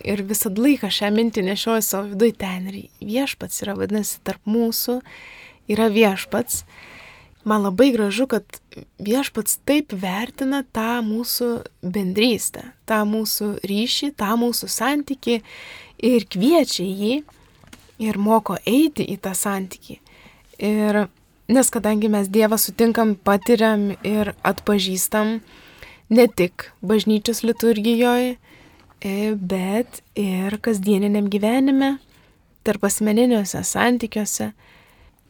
ir 0.04 0.24
visą 0.28 0.52
laiką 0.54 0.90
šią 0.92 1.12
mintį 1.16 1.46
nešioju 1.50 1.84
savo 1.86 2.12
viduje 2.14 2.36
ten 2.44 2.68
ir 2.72 2.80
viešpats 3.02 3.64
yra, 3.66 3.76
vadinasi, 3.80 4.20
tarp 4.28 4.44
mūsų 4.50 5.00
yra 5.72 5.90
viešpats. 5.94 6.64
Man 7.44 7.66
labai 7.66 7.90
gražu, 7.92 8.28
kad 8.32 8.46
viešpats 9.04 9.58
taip 9.68 9.92
vertina 10.00 10.62
tą 10.64 11.02
mūsų 11.04 11.50
bendrystę, 11.84 12.70
tą 12.88 13.02
mūsų 13.08 13.50
ryšį, 13.68 14.14
tą 14.20 14.32
mūsų 14.40 14.70
santyki 14.72 15.42
ir 16.00 16.28
kviečia 16.32 16.86
jį 16.88 17.18
ir 18.04 18.20
moko 18.20 18.56
eiti 18.64 19.04
į 19.12 19.18
tą 19.24 19.36
santyki. 19.36 20.00
Ir 20.64 21.06
nes 21.52 21.70
kadangi 21.74 22.08
mes 22.08 22.32
Dievą 22.32 22.58
sutinkam, 22.58 23.16
patiriam 23.16 23.92
ir 24.08 24.34
atpažįstam 24.48 25.42
ne 26.14 26.28
tik 26.32 26.70
bažnyčios 26.80 27.44
liturgijoje, 27.44 28.38
bet 29.36 30.02
ir 30.16 30.58
kasdieniniam 30.64 31.28
gyvenime, 31.32 31.98
tarp 32.64 32.86
asmeniniuose 32.88 33.64
santykiuose. 33.68 34.52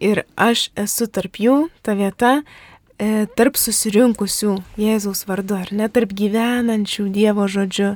Ir 0.03 0.23
aš 0.37 0.67
esu 0.77 1.07
tarp 1.07 1.39
jų, 1.39 1.69
ta 1.81 1.95
vieta, 1.97 2.43
e, 2.99 3.25
tarp 3.37 3.57
susirinkusių 3.57 4.57
Jėzaus 4.77 5.25
vardu, 5.29 5.57
ar 5.57 5.71
ne 5.71 5.89
tarp 5.89 6.13
gyvenančių 6.13 7.07
Dievo 7.13 7.47
žodžiu, 7.47 7.95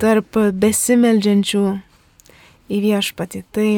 tarp 0.00 0.36
besimeldžiančių 0.36 1.64
į 2.70 2.80
viešpatį. 2.86 3.42
Tai 3.52 3.70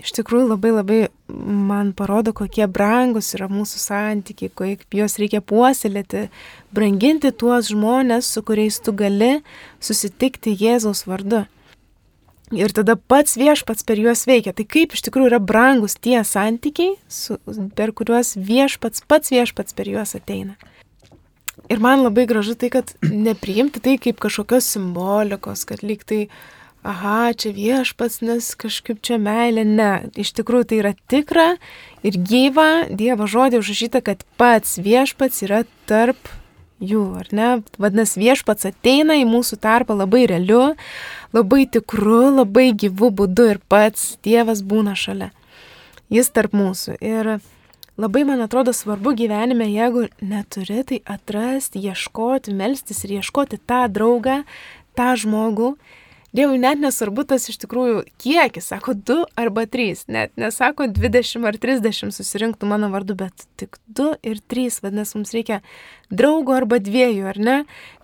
iš 0.00 0.12
tikrųjų 0.16 0.50
labai 0.50 0.72
labai 0.72 0.98
man 1.30 1.92
parodo, 1.96 2.32
kokie 2.36 2.66
brangus 2.70 3.32
yra 3.36 3.48
mūsų 3.50 3.80
santykiai, 3.82 4.50
kaip 4.52 4.96
juos 4.96 5.16
reikia 5.20 5.42
puoselėti, 5.44 6.28
branginti 6.74 7.32
tuos 7.32 7.70
žmonės, 7.70 8.28
su 8.28 8.42
kuriais 8.46 8.80
tu 8.82 8.94
gali 8.96 9.38
susitikti 9.82 10.56
Jėzaus 10.58 11.06
vardu. 11.08 11.44
Ir 12.50 12.72
tada 12.74 12.96
pats 12.98 13.36
viešpats 13.38 13.86
per 13.86 14.00
juos 14.02 14.24
veikia. 14.26 14.50
Tai 14.56 14.64
kaip 14.66 14.96
iš 14.96 15.04
tikrųjų 15.06 15.30
yra 15.30 15.38
brangus 15.38 15.94
tie 15.94 16.18
santykiai, 16.26 16.96
su, 17.06 17.38
per 17.78 17.92
kuriuos 17.94 18.34
viešpats, 18.34 19.04
pats 19.06 19.30
viešpats 19.30 19.76
per 19.78 19.86
juos 19.92 20.16
ateina. 20.18 20.56
Ir 21.70 21.78
man 21.78 22.02
labai 22.02 22.24
gražu 22.26 22.56
tai, 22.58 22.72
kad 22.74 22.90
nepriimti 23.06 23.78
tai 23.84 23.94
kaip 24.02 24.18
kažkokios 24.18 24.66
simbolikos, 24.66 25.62
kad 25.68 25.84
lyg 25.86 26.02
tai 26.08 26.24
uh, 26.26 26.40
aha, 26.82 27.32
čia 27.36 27.52
viešpats, 27.56 28.20
nes 28.24 28.52
kažkaip 28.58 29.00
čia 29.04 29.20
meilė. 29.20 29.64
Ne, 29.68 29.92
iš 30.18 30.32
tikrųjų 30.38 30.68
tai 30.70 30.80
yra 30.82 30.92
tikra 31.10 31.48
ir 32.06 32.16
gyva 32.16 32.86
Dievo 32.88 33.28
žodė 33.30 33.60
užrašyta, 33.60 34.02
kad 34.04 34.24
pats 34.40 34.78
viešpats 34.80 35.44
yra 35.46 35.64
tarp 35.90 36.30
jų, 36.80 37.04
ar 37.20 37.28
ne? 37.36 37.50
Vadinasi, 37.80 38.20
viešpats 38.22 38.68
ateina 38.70 39.18
į 39.20 39.28
mūsų 39.28 39.60
tarpą 39.60 39.94
labai 39.98 40.24
realiu, 40.30 40.74
labai 41.36 41.66
tikru, 41.68 42.30
labai 42.40 42.70
gyvu 42.72 43.12
būdu 43.12 43.50
ir 43.54 43.62
pats 43.68 44.16
Dievas 44.24 44.64
būna 44.64 44.96
šalia. 44.96 45.30
Jis 46.10 46.32
tarp 46.34 46.56
mūsų. 46.56 46.96
Ir 47.04 47.36
labai, 48.00 48.24
man 48.26 48.40
atrodo, 48.42 48.72
svarbu 48.74 49.12
gyvenime, 49.18 49.68
jeigu 49.70 50.08
neturi, 50.24 50.80
tai 50.88 50.98
atrasti, 51.04 51.82
ieškoti, 51.84 52.56
melstis 52.56 53.04
ir 53.04 53.20
ieškoti 53.20 53.60
tą 53.68 53.84
draugą, 53.92 54.40
tą 54.98 55.12
žmogų, 55.20 55.74
Dievui 56.36 56.60
net 56.62 56.78
nesvarbu 56.78 57.24
tas 57.26 57.48
iš 57.50 57.58
tikrųjų 57.64 58.04
kiekis, 58.22 58.68
sako 58.70 58.94
2 58.94 59.24
arba 59.40 59.64
3, 59.66 60.04
net 60.14 60.30
nesako 60.38 60.86
20 60.86 61.46
ar 61.50 61.58
30 61.58 62.14
susirinktų 62.14 62.68
mano 62.70 62.90
vardu, 62.92 63.16
bet 63.18 63.48
tik 63.58 63.80
2 63.98 64.12
ir 64.30 64.38
3, 64.52 64.78
vadinasi, 64.84 65.16
mums 65.18 65.34
reikia 65.34 65.58
draugo 66.06 66.54
arba 66.54 66.78
dviejų, 66.78 67.24
ar 67.32 67.40
ne, 67.42 67.56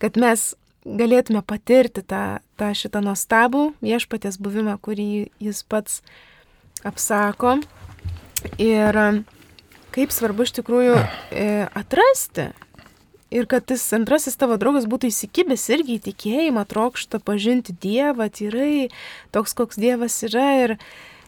kad 0.03 0.19
mes 0.19 0.49
galėtume 0.87 1.45
patirti 1.47 2.03
tą, 2.03 2.41
tą 2.59 2.73
šitą 2.75 3.03
nuostabų 3.07 3.69
viešpatės 3.85 4.41
buvimą, 4.43 4.75
kurį 4.83 5.29
jis 5.43 5.63
pats 5.67 6.03
apsako. 6.87 7.61
Ir 8.63 8.99
kaip 9.95 10.13
svarbu 10.13 10.45
iš 10.47 10.53
tikrųjų 10.59 10.99
e, 10.99 11.47
atrasti 11.79 12.51
Ir 13.35 13.49
kad 13.51 13.65
tas 13.67 13.83
antrasis 13.97 14.39
tavo 14.39 14.55
draugas 14.61 14.87
būtų 14.87 15.11
įsikibęs 15.11 15.65
irgi 15.75 15.97
į 15.99 16.03
tikėjimą, 16.05 16.63
trokšta 16.71 17.19
pažinti 17.27 17.75
Dievą, 17.83 18.29
tyrai, 18.31 18.87
toks 19.35 19.57
koks 19.59 19.81
Dievas 19.83 20.21
yra. 20.29 20.47
Ir, 20.63 20.75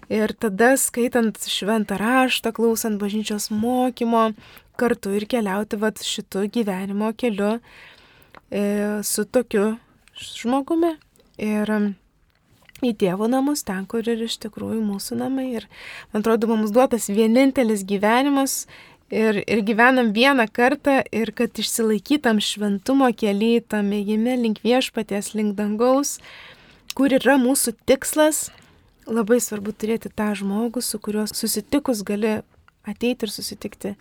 ir 0.06 0.34
tada 0.38 0.76
skaitant 0.78 1.42
šventą 1.42 1.98
raštą, 1.98 2.54
klausant 2.54 3.02
bažnyčios 3.02 3.50
mokymo, 3.50 4.28
kartu 4.78 5.16
ir 5.18 5.26
keliauti 5.26 5.80
vat, 5.82 5.98
šitu 6.06 6.46
gyvenimo 6.54 7.10
keliu 7.18 7.56
e, 7.58 8.62
su 9.02 9.26
tokiu 9.26 9.72
žmogumi. 10.14 10.94
Ir 11.42 11.72
į 12.78 12.92
Dievo 12.98 13.26
namus, 13.30 13.64
ten, 13.66 13.86
kur 13.90 14.06
ir 14.06 14.22
iš 14.26 14.38
tikrųjų 14.44 14.78
mūsų 14.86 15.18
namai. 15.18 15.48
Ir 15.58 15.66
man 16.12 16.22
atrodo, 16.22 16.50
mums 16.52 16.70
duotas 16.74 17.10
vienintelis 17.10 17.82
gyvenimas 17.88 18.66
ir, 19.10 19.42
ir 19.46 19.62
gyvenam 19.64 20.12
vieną 20.14 20.46
kartą 20.52 21.00
ir 21.12 21.32
kad 21.32 21.58
išsilaikytam 21.58 22.40
šventumo 22.44 23.08
keliai, 23.16 23.62
tam 23.64 23.92
ėjime 23.96 24.36
link 24.40 24.62
viešpaties, 24.64 25.34
link 25.38 25.56
dangaus, 25.58 26.18
kur 26.94 27.12
yra 27.14 27.38
mūsų 27.40 27.74
tikslas, 27.88 28.48
labai 29.08 29.40
svarbu 29.40 29.72
turėti 29.72 30.12
tą 30.12 30.32
žmogų, 30.38 30.82
su 30.84 31.00
kuriuo 31.00 31.26
susitikus 31.30 32.04
gali 32.06 32.40
ateiti 32.88 33.26
ir 33.26 33.32
susitikti 33.32 33.94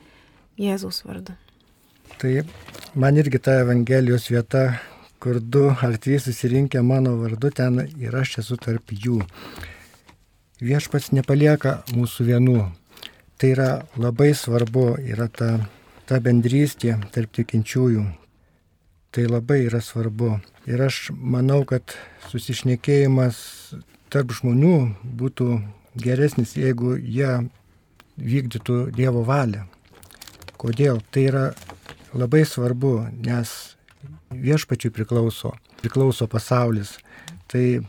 Jėzaus 0.57 1.03
vardu. 1.05 1.35
Tai 2.17 2.31
man 2.97 3.17
irgi 3.19 3.39
ta 3.43 3.59
Evangelijos 3.61 4.29
vieta, 4.31 4.79
kur 5.21 5.39
du 5.41 5.67
ar 5.69 5.97
trys 6.01 6.25
susirinkę 6.25 6.81
mano 6.81 7.15
vardu, 7.21 7.51
ten 7.51 7.83
ir 7.99 8.15
aš 8.15 8.39
esu 8.41 8.57
tarp 8.57 8.91
jų. 8.91 9.21
Viešpats 10.57 11.11
nepalieka 11.13 11.83
mūsų 11.93 12.25
vienų, 12.31 12.61
Tai 13.37 13.49
yra 13.53 13.71
labai 14.01 14.31
svarbu, 14.33 14.95
yra 14.97 15.27
ta, 15.29 15.49
ta 16.09 16.17
bendrystė 16.17 16.95
tarp 17.13 17.35
tikinčiųjų. 17.37 18.05
Tai 19.13 19.25
labai 19.29 19.59
yra 19.67 19.77
svarbu. 19.81 20.31
Ir 20.65 20.81
aš 20.81 21.11
manau, 21.13 21.59
kad 21.69 21.93
susišnekėjimas 22.31 23.37
tarp 24.09 24.33
žmonių 24.39 24.73
būtų 25.21 25.51
geresnis, 26.01 26.55
jeigu 26.57 26.95
jie 26.97 27.29
vykdytų 28.17 28.79
Dievo 28.97 29.21
valią. 29.27 29.67
Kodėl? 30.57 31.03
Tai 31.13 31.27
yra 31.29 31.45
labai 32.17 32.41
svarbu, 32.41 32.95
nes 33.21 33.53
viešpačiui 34.33 34.89
priklauso, 34.97 35.53
priklauso 35.83 36.25
pasaulis. 36.25 36.97
Tai 37.45 37.85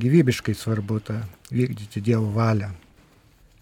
gyvybiškai 0.00 0.56
svarbu 0.56 1.00
tą 1.04 1.20
vykdyti 1.52 2.00
Dievo 2.00 2.32
valią. 2.32 2.72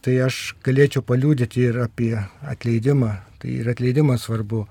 Tai 0.04 0.18
aš 0.26 0.54
galėčiau 0.64 1.04
paliūdyti 1.06 1.62
ir 1.64 1.80
apie 1.84 2.12
atleidimą. 2.44 3.12
Tai 3.40 3.52
ir 3.52 3.70
atleidimas 3.72 4.26
svarbu, 4.26 4.64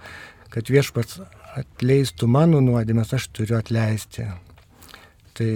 kad 0.53 0.69
viešpats 0.69 1.19
atleistų 1.57 2.29
mano 2.29 2.61
nuodėmės, 2.61 3.13
aš 3.17 3.29
turiu 3.33 3.57
atleisti. 3.57 4.27
Tai 5.37 5.49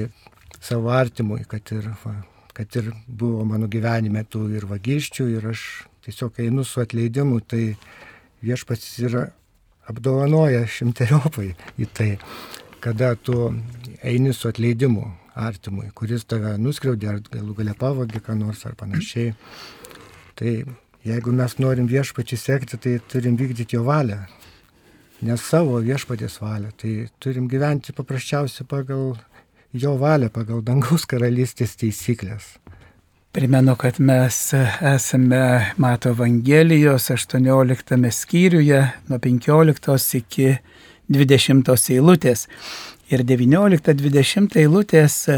savo 0.62 0.94
artimui, 0.94 1.44
kad 1.50 1.70
ir, 1.74 1.92
va, 2.04 2.16
kad 2.58 2.80
ir 2.80 2.92
buvo 3.08 3.46
mano 3.46 3.70
gyvenime 3.70 4.26
tų 4.26 4.48
ir 4.58 4.66
vagysčių, 4.70 5.30
ir 5.38 5.50
aš 5.54 5.66
tiesiog 6.06 6.42
einu 6.46 6.66
su 6.66 6.82
atleidimu, 6.82 7.42
tai 7.46 7.76
viešpats 8.46 8.98
yra 9.06 9.28
apdovanoja 9.90 10.66
šimteriopai 10.70 11.52
į 11.78 11.90
tai, 11.94 12.12
kada 12.84 13.14
tu 13.16 13.52
eini 14.02 14.34
su 14.34 14.50
atleidimu 14.50 15.06
artimui, 15.38 15.92
kuris 15.96 16.26
tave 16.26 16.56
nuskriaudė 16.62 17.10
ar 17.12 17.22
galų 17.32 17.56
gale 17.60 17.76
pavogė 17.78 18.22
ką 18.26 18.36
nors 18.40 18.66
ar 18.68 18.76
panašiai. 18.80 19.34
Tai 20.38 20.54
jeigu 21.08 21.34
mes 21.34 21.58
norim 21.62 21.88
viešpačiai 21.90 22.42
sekti, 22.42 22.80
tai 22.82 22.98
turim 23.12 23.38
vykdyti 23.40 23.78
jo 23.78 23.86
valią. 23.88 24.20
Ne 25.26 25.38
savo 25.42 25.80
viešpatės 25.82 26.38
valią, 26.44 26.72
tai 26.78 26.94
turim 27.24 27.48
gyventi 27.50 27.96
paprasčiausiai 27.98 28.68
pagal 28.70 29.16
jo 29.74 29.98
valią, 29.98 30.30
pagal 30.34 30.62
dangaus 30.66 31.08
karalystės 31.10 31.78
taisyklės. 31.80 32.58
Primenu, 33.38 33.76
kad 33.78 34.00
mes 34.02 34.38
esame 34.82 35.74
Mato 35.78 36.10
Evangelijos 36.10 37.12
18 37.14 38.12
skyriuje 38.12 38.80
nuo 39.10 39.20
15 39.22 40.18
iki 40.18 40.56
20 41.10 41.94
eilutės. 41.94 42.48
Ir 43.08 43.24
19-20 43.24 44.58
eilutės 44.60 45.16
e, 45.32 45.38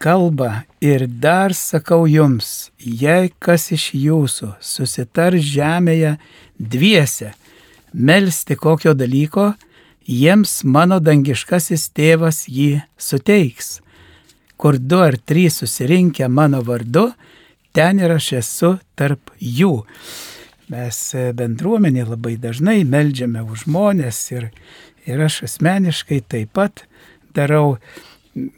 kalba 0.00 0.64
ir 0.80 1.04
dar 1.08 1.52
sakau 1.52 2.06
jums, 2.08 2.70
jei 2.78 3.28
kas 3.38 3.68
iš 3.74 3.90
jūsų 3.92 4.54
susitar 4.64 5.36
žemėje 5.36 6.14
dviese, 6.56 7.34
melsti 7.92 8.56
kokio 8.56 8.94
dalyko, 8.96 9.52
jiems 10.08 10.62
mano 10.64 11.00
dangiškasis 11.04 11.90
tėvas 11.92 12.46
jį 12.48 12.80
suteiks. 12.96 13.80
Kur 14.56 14.78
du 14.78 15.02
ar 15.04 15.18
trys 15.20 15.60
susirinkę 15.60 16.28
mano 16.32 16.62
vardu, 16.64 17.10
ten 17.76 18.00
ir 18.00 18.16
aš 18.16 18.32
esu 18.40 18.76
tarp 18.96 19.34
jų. 19.36 19.82
Mes 20.72 20.98
bendruomenė 21.36 22.06
labai 22.08 22.38
dažnai 22.40 22.80
melžiame 22.88 23.42
už 23.44 23.66
žmonės 23.66 24.20
ir, 24.32 24.48
ir 25.06 25.22
aš 25.24 25.42
asmeniškai 25.48 26.22
taip 26.28 26.52
pat 26.56 26.84
darau 27.34 27.76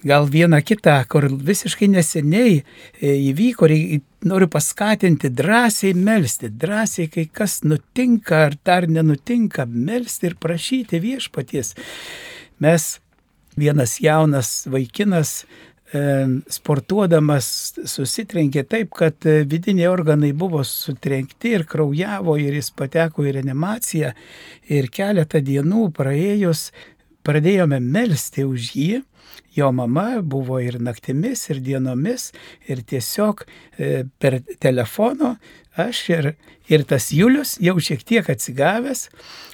gal 0.04 0.28
vieną 0.32 0.62
kitą, 0.64 0.96
kur 1.08 1.26
visiškai 1.28 1.88
neseniai 1.92 2.54
e, 2.56 3.12
įvyko, 3.30 3.68
noriu 4.24 4.48
paskatinti 4.48 5.28
drąsiai 5.36 5.92
melstį, 5.94 6.50
drąsiai, 6.62 7.10
kai 7.12 7.26
kas 7.28 7.60
nutinka 7.64 8.46
ar 8.46 8.56
dar 8.64 8.88
nenutinka, 8.88 9.66
melstį 9.68 10.30
ir 10.30 10.38
prašyti 10.40 11.02
viešpaties. 11.04 11.74
Mes 12.64 12.88
vienas 13.56 13.98
jaunas 14.00 14.62
vaikinas 14.72 15.42
sportuodamas 16.50 17.48
susitrenkė 17.86 18.64
taip, 18.66 18.90
kad 18.96 19.26
e, 19.26 19.44
vidiniai 19.46 19.86
organai 19.86 20.32
buvo 20.34 20.64
sutrenkti 20.66 21.54
ir 21.54 21.64
kraujavo 21.68 22.34
ir 22.42 22.56
jis 22.58 22.72
pateko 22.74 23.22
į 23.22 23.36
reanimaciją 23.38 24.10
ir 24.66 24.88
keletą 24.90 25.40
dienų 25.46 25.92
praėjus 25.94 26.72
pradėjome 27.26 27.78
melstį 27.80 28.48
už 28.50 28.72
jį. 28.74 29.04
Jo 29.56 29.70
mama 29.72 30.20
buvo 30.20 30.58
ir 30.60 30.76
naktimis, 30.82 31.46
ir 31.50 31.62
dienomis, 31.64 32.32
ir 32.68 32.82
tiesiog 32.82 33.46
e, 33.78 34.04
per 34.18 34.40
telefono 34.60 35.36
aš 35.76 36.02
ir, 36.10 36.30
ir 36.68 36.84
tas 36.88 37.08
Julius 37.12 37.56
jau 37.62 37.76
šiek 37.80 38.04
tiek 38.04 38.28
atsigavęs, 38.32 39.08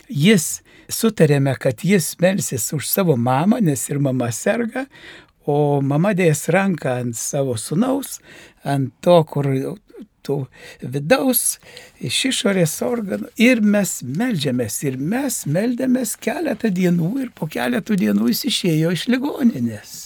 jis 0.09 0.63
sutarėme, 0.93 1.55
kad 1.61 1.85
jis 1.87 2.13
melsis 2.23 2.69
už 2.75 2.89
savo 2.89 3.17
mamą, 3.17 3.61
nes 3.63 3.85
ir 3.91 4.01
mama 4.03 4.31
serga, 4.35 4.87
o 5.47 5.81
mama 5.83 6.13
dės 6.15 6.49
ranką 6.53 6.99
ant 7.03 7.17
savo 7.19 7.57
sunaus, 7.59 8.19
ant 8.65 8.93
to, 9.03 9.19
kur 9.29 9.49
tų 10.23 10.37
vidaus, 10.83 11.59
iš 12.03 12.19
išorės 12.31 12.77
organų 12.87 13.33
ir 13.43 13.63
mes 13.63 13.99
melžiamės 14.07 14.79
ir 14.87 14.99
mes 14.99 15.43
meldėmės 15.51 16.15
keletą 16.23 16.71
dienų 16.75 17.13
ir 17.25 17.33
po 17.35 17.49
keletų 17.51 17.99
dienų 18.05 18.31
jis 18.31 18.45
išėjo 18.53 18.95
iš 18.97 19.09
ligoninės. 19.11 19.97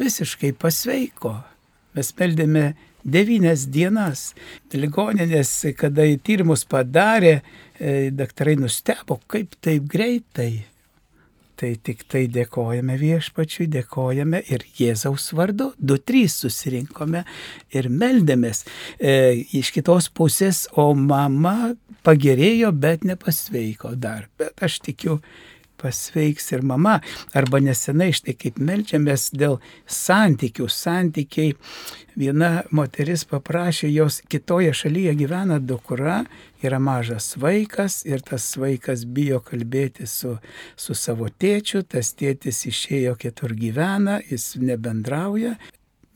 Visiškai 0.00 0.52
pasveiko. 0.56 1.34
Mes 1.96 2.12
meldėme 2.16 2.70
devynias 3.04 3.66
dienas. 3.72 4.30
Ligoninės, 4.72 5.50
kada 5.76 6.06
į 6.08 6.20
tyrimus 6.24 6.64
padarė, 6.68 7.40
e, 7.76 8.10
daktarai 8.14 8.56
nustebo, 8.60 9.20
kaip 9.28 9.56
taip 9.60 9.88
greitai 9.90 10.66
Tai 11.60 11.74
tik 11.84 12.06
tai 12.08 12.22
dėkojame 12.32 12.94
viešpačiui, 12.96 13.66
dėkojame 13.68 14.38
ir 14.48 14.62
Jėzaus 14.78 15.26
vardu. 15.36 15.66
Du, 15.76 15.98
trys 16.00 16.38
susirinkome 16.40 17.20
ir 17.76 17.90
meldėmės. 17.92 18.62
E, 18.96 19.44
iš 19.58 19.74
kitos 19.74 20.08
pusės, 20.08 20.62
o 20.72 20.94
mama 20.96 21.74
pagerėjo, 22.06 22.72
bet 22.72 23.04
nepasveiko 23.04 23.92
dar. 23.92 24.30
Bet 24.40 24.64
aš 24.64 24.78
tikiu, 24.88 25.18
pasveiks 25.80 26.52
ir 26.52 26.62
mama. 26.66 26.98
Arba 27.34 27.60
nesenai, 27.64 28.10
štai 28.16 28.36
kaip 28.38 28.60
melčiamės 28.60 29.30
dėl 29.32 29.58
santykių. 29.88 30.68
Santykiai. 30.70 31.56
Viena 32.20 32.64
moteris 32.74 33.22
paprašė, 33.24 33.88
jos 33.94 34.20
kitoje 34.28 34.72
šalyje 34.76 35.14
gyvena 35.16 35.60
dukra, 35.62 36.24
yra 36.62 36.80
mažas 36.82 37.32
vaikas 37.40 38.02
ir 38.04 38.20
tas 38.26 38.48
vaikas 38.60 39.06
bijo 39.06 39.38
kalbėti 39.46 40.08
su, 40.10 40.34
su 40.76 40.96
savo 40.98 41.30
tėčiu, 41.30 41.84
tas 41.86 42.12
tėtis 42.18 42.64
išėjo 42.68 43.14
kitur 43.20 43.54
gyvena, 43.56 44.18
jis 44.26 44.52
nebendrauja. 44.60 45.54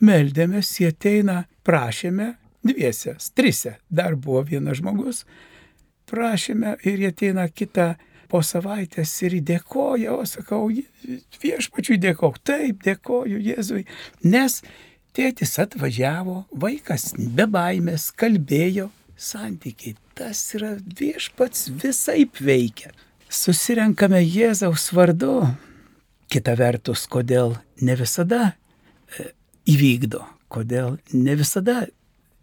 Meldėmės, 0.04 0.72
jie 0.80 0.90
ateina, 0.92 1.44
prašėme, 1.64 2.34
dviese, 2.66 3.16
trise, 3.34 3.78
dar 3.88 4.16
buvo 4.16 4.42
vienas 4.50 4.80
žmogus, 4.82 5.22
prašėme 6.10 6.76
ir 6.84 7.04
jie 7.04 7.12
ateina 7.14 7.46
kitą 7.48 7.94
po 8.34 8.40
savaitės 8.42 9.12
ir 9.22 9.36
dėkoja, 9.46 10.10
o 10.10 10.24
sakau, 10.26 10.64
viešpačiui 11.38 12.00
dėkau, 12.02 12.32
taip 12.42 12.82
dėkoju 12.82 13.38
Jėzui, 13.38 13.84
nes 14.26 14.58
tėtis 15.14 15.54
atvažiavo, 15.62 16.40
vaikas 16.50 17.12
be 17.14 17.46
baimės 17.46 18.08
kalbėjo, 18.18 18.88
santykiai, 19.14 19.94
tas 20.18 20.42
yra 20.58 20.72
viešpats 20.98 21.68
visai 21.78 22.26
veikia. 22.26 22.90
Susirenkame 23.30 24.18
Jėzaus 24.24 24.90
vardu, 24.94 25.46
kita 26.26 26.58
vertus, 26.58 27.06
kodėl 27.06 27.54
ne 27.86 27.94
visada 28.02 28.42
e, 28.50 29.30
įvykdo, 29.70 30.26
kodėl 30.50 30.98
ne 31.14 31.38
visada 31.38 31.84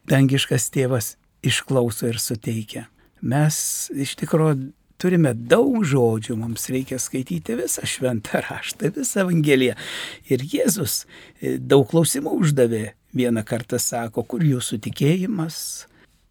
dangiškas 0.08 0.71
tėvas 0.71 1.17
išklauso 1.43 2.08
ir 2.08 2.23
suteikia. 2.23 2.88
Mes 3.19 3.58
iš 3.91 4.15
tikrųjų 4.23 4.71
turime 5.01 5.33
daug 5.33 5.81
žodžių, 5.87 6.37
mums 6.37 6.67
reikia 6.71 6.99
skaityti 7.01 7.57
visą 7.59 7.87
šventą 7.89 8.43
raštą, 8.45 8.91
visą 8.95 9.25
Evangeliją. 9.25 9.75
Ir 10.29 10.45
Jėzus 10.53 11.03
e, 11.03 11.57
daug 11.57 11.87
klausimų 11.89 12.35
uždavė. 12.41 12.91
Vieną 13.11 13.41
kartą 13.43 13.75
sako, 13.81 14.23
kur 14.23 14.43
jūsų 14.45 14.77
tikėjimas, 14.85 15.55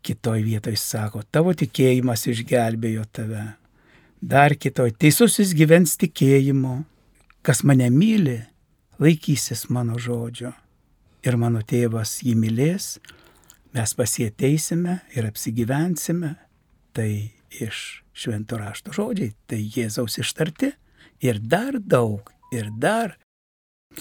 kitoj 0.07 0.41
vietoj 0.47 0.79
sako, 0.81 1.21
tavo 1.29 1.53
tikėjimas 1.53 2.25
išgelbėjo 2.31 3.05
tave. 3.13 3.43
Dar 4.21 4.55
kitoj, 4.57 4.95
teisusis 4.97 5.53
gyvens 5.57 5.99
tikėjimu, 6.01 6.79
kas 7.45 7.61
mane 7.69 7.91
myli, 7.93 8.39
laikysis 9.01 9.67
mano 9.73 10.01
žodžio. 10.01 10.55
Ir 11.25 11.37
mano 11.37 11.61
tėvas 11.61 12.23
jį 12.25 12.33
mylės, 12.41 12.95
mes 13.77 13.93
pasieteisime 13.97 15.03
ir 15.17 15.29
apsigyvensime. 15.29 16.39
Tai 16.97 17.11
iš 17.61 18.01
švento 18.21 18.59
rašto 18.61 18.93
žodžiai, 18.95 19.35
tai 19.49 19.63
Jėzaus 19.65 20.19
ištarti 20.21 20.75
ir 21.25 21.41
dar 21.41 21.79
daug, 21.81 22.33
ir 22.53 22.71
dar. 22.77 23.17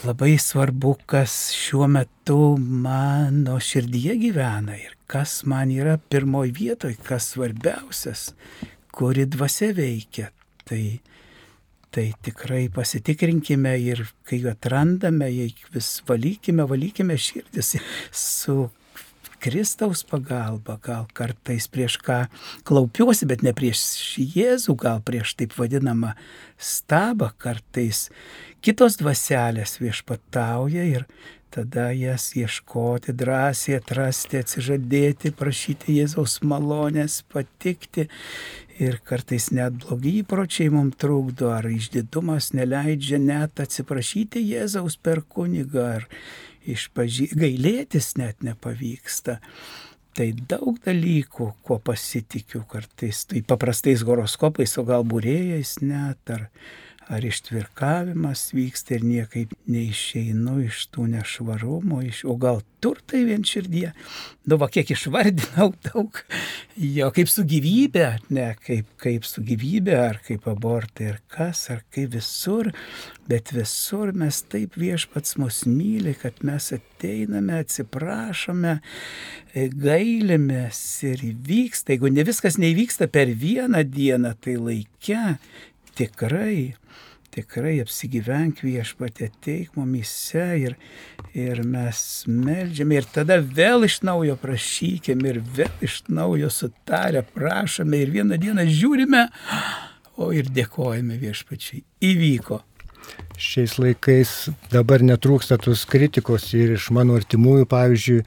Labai 0.05 0.35
svarbu, 0.37 0.93
kas 1.09 1.49
šiuo 1.55 1.87
metu 1.89 2.57
mano 2.59 3.57
širdyje 3.57 4.19
gyvena 4.21 4.75
ir 4.77 4.93
kas 5.09 5.39
man 5.49 5.71
yra 5.73 5.97
pirmoji 5.97 6.53
vietoje, 6.53 6.99
kas 7.07 7.31
svarbiausias, 7.33 8.27
kuri 8.93 9.25
dvasia 9.25 9.71
veikia. 9.73 10.29
Tai, 10.69 10.83
tai 11.89 12.05
tikrai 12.21 12.67
pasitikrinkime 12.69 13.73
ir 13.81 14.03
kai 14.29 14.43
atrandame, 14.51 15.31
vis 15.73 15.89
valykime, 16.05 16.67
valykime 16.69 17.17
širdis 17.17 17.79
su 18.13 18.67
Kristaus 19.39 20.03
pagalba, 20.07 20.77
gal 20.83 21.07
kartais 21.15 21.69
prieš 21.71 21.97
ką 22.03 22.19
klaupiuosi, 22.67 23.27
bet 23.29 23.43
ne 23.45 23.53
prieš 23.55 23.81
Jėzų, 24.19 24.75
gal 24.83 25.01
prieš 25.05 25.35
taip 25.39 25.55
vadinamą 25.57 26.13
stabą 26.59 27.31
kartais. 27.39 28.07
Kitos 28.59 28.99
dvaselės 28.99 29.77
viešpatauja 29.79 30.83
ir 30.91 31.05
tada 31.49 31.89
jas 31.95 32.29
ieškoti, 32.37 33.13
drąsiai 33.17 33.79
atrasti, 33.79 34.43
atsižadėti, 34.43 35.31
prašyti 35.35 35.97
Jėzaus 35.99 36.39
malonės, 36.45 37.23
patikti. 37.33 38.09
Ir 38.79 38.99
kartais 39.03 39.49
net 39.51 39.75
blogi 39.81 40.19
įpročiai 40.21 40.69
mums 40.71 40.95
trukdo, 41.01 41.49
ar 41.51 41.67
išdidumas 41.67 42.53
neleidžia 42.55 43.19
net 43.19 43.59
atsiprašyti 43.59 44.43
Jėzaus 44.53 44.95
per 45.03 45.25
kunigą, 45.27 45.87
ar 45.99 46.07
išpažį... 46.67 47.29
gailėtis 47.39 48.15
net 48.19 48.43
nepavyksta. 48.45 49.39
Tai 50.17 50.27
daug 50.51 50.79
dalykų, 50.83 51.47
kuo 51.63 51.77
pasitikiu 51.79 52.65
kartais, 52.67 53.23
tai 53.29 53.43
paprastais 53.45 54.03
horoskopais, 54.03 54.73
o 54.81 54.83
gal 54.87 55.05
būrėjais 55.07 55.77
net, 55.85 56.19
ar, 56.33 56.49
ar 57.09 57.25
ištvirkavimas 57.25 58.51
vyksta 58.53 58.99
ir 58.99 59.05
niekaip 59.07 59.53
neišeinu 59.69 60.59
iš 60.67 60.85
tų 60.93 61.07
nešvarumo, 61.15 62.03
iš, 62.05 62.21
o 62.29 62.35
gal 62.37 62.61
turtai 62.79 63.23
vien 63.27 63.41
širdie. 63.43 63.89
Nu, 64.45 64.59
va, 64.61 64.69
kiek 64.71 64.91
išvardinau 64.93 65.71
daug. 65.89 66.21
Jo, 66.79 67.09
kaip 67.15 67.31
su 67.31 67.43
gyvybė, 67.49 68.05
ne, 68.35 68.51
kaip, 68.65 68.87
kaip 69.01 69.25
su 69.27 69.43
gyvybė, 69.45 69.95
ar 69.99 70.21
kaip 70.25 70.45
abortai, 70.49 71.09
ar 71.15 71.19
kas, 71.33 71.65
ar 71.73 71.81
kaip 71.93 72.13
visur. 72.13 72.71
Bet 73.29 73.51
visur 73.53 74.13
mes 74.17 74.39
taip 74.49 74.77
viešpats 74.79 75.37
mus 75.41 75.63
myli, 75.69 76.15
kad 76.17 76.39
mes 76.45 76.71
ateiname, 76.77 77.59
atsiprašome, 77.65 78.79
gailimės 79.53 80.79
ir 81.09 81.25
įvyksta. 81.33 81.93
Jeigu 81.93 82.13
ne 82.13 82.25
viskas 82.25 82.57
neįvyksta 82.61 83.09
per 83.11 83.33
vieną 83.37 83.83
dieną, 83.85 84.33
tai 84.41 84.57
laikia 84.61 85.37
tikrai 85.99 86.73
tikrai 87.33 87.77
apsigyvenk 87.83 88.63
viešpatė, 88.65 89.29
teik 89.43 89.75
mumise 89.77 90.45
ir, 90.59 90.75
ir 91.37 91.61
mes 91.67 91.99
melžiame 92.29 92.99
ir 92.99 93.09
tada 93.13 93.39
vėl 93.39 93.85
iš 93.87 93.99
naujo 94.07 94.35
prašykim 94.41 95.21
ir 95.29 95.41
vėl 95.57 95.85
iš 95.85 96.01
naujo 96.09 96.49
sutarę 96.53 97.23
prašome 97.35 98.01
ir 98.03 98.13
vieną 98.15 98.39
dieną 98.41 98.65
žiūrime, 98.69 99.27
o 100.19 100.31
ir 100.35 100.49
dėkojame 100.51 101.19
viešpačiai. 101.21 101.83
Įvyko. 102.09 102.63
Šiais 103.39 103.77
laikais 103.79 104.33
dabar 104.73 105.01
netrūksta 105.05 105.57
tos 105.61 105.85
kritikos 105.89 106.49
ir 106.57 106.75
iš 106.75 106.89
mano 106.93 107.15
artimųjų, 107.17 107.69
pavyzdžiui, 107.71 108.25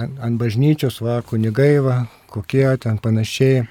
ant, 0.00 0.40
bažnyčios, 0.40 0.98
va, 1.04 1.20
kunigai, 1.26 1.76
va, 1.84 2.02
kokie 2.32 2.66
ten 2.82 2.98
panašiai. 3.02 3.68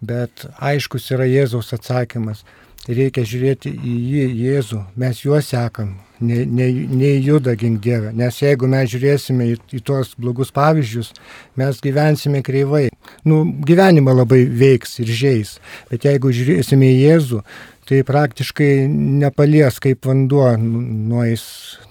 Bet 0.00 0.46
aiškus 0.56 1.10
yra 1.12 1.26
Jėzaus 1.28 1.74
atsakymas 1.76 2.44
reikia 2.88 3.24
žiūrėti 3.26 3.72
į 3.72 3.94
jį, 4.10 4.22
Jėzų, 4.44 4.80
mes 5.00 5.20
juos 5.24 5.50
sekam, 5.52 5.94
nei 6.20 6.46
ne, 6.48 6.68
ne 6.88 7.10
juda 7.20 7.54
gink 7.58 7.80
Dievę, 7.84 8.12
nes 8.16 8.38
jeigu 8.40 8.68
mes 8.70 8.88
žiūrėsime 8.92 9.50
į, 9.52 9.56
į 9.76 9.82
tuos 9.84 10.14
blogus 10.20 10.52
pavyzdžius, 10.56 11.12
mes 11.60 11.82
gyvensime 11.84 12.42
kreivai. 12.46 12.88
Nu, 13.26 13.42
gyvenimą 13.66 14.14
labai 14.22 14.44
veiks 14.46 14.98
ir 15.02 15.12
žais, 15.12 15.58
bet 15.90 16.06
jeigu 16.08 16.32
žiūrėsime 16.34 16.88
į 16.94 17.02
Jėzų, 17.04 17.42
tai 17.90 18.04
praktiškai 18.06 18.72
nepalies 18.88 19.80
kaip 19.82 20.06
vanduo 20.06 20.46
nueis 20.60 21.44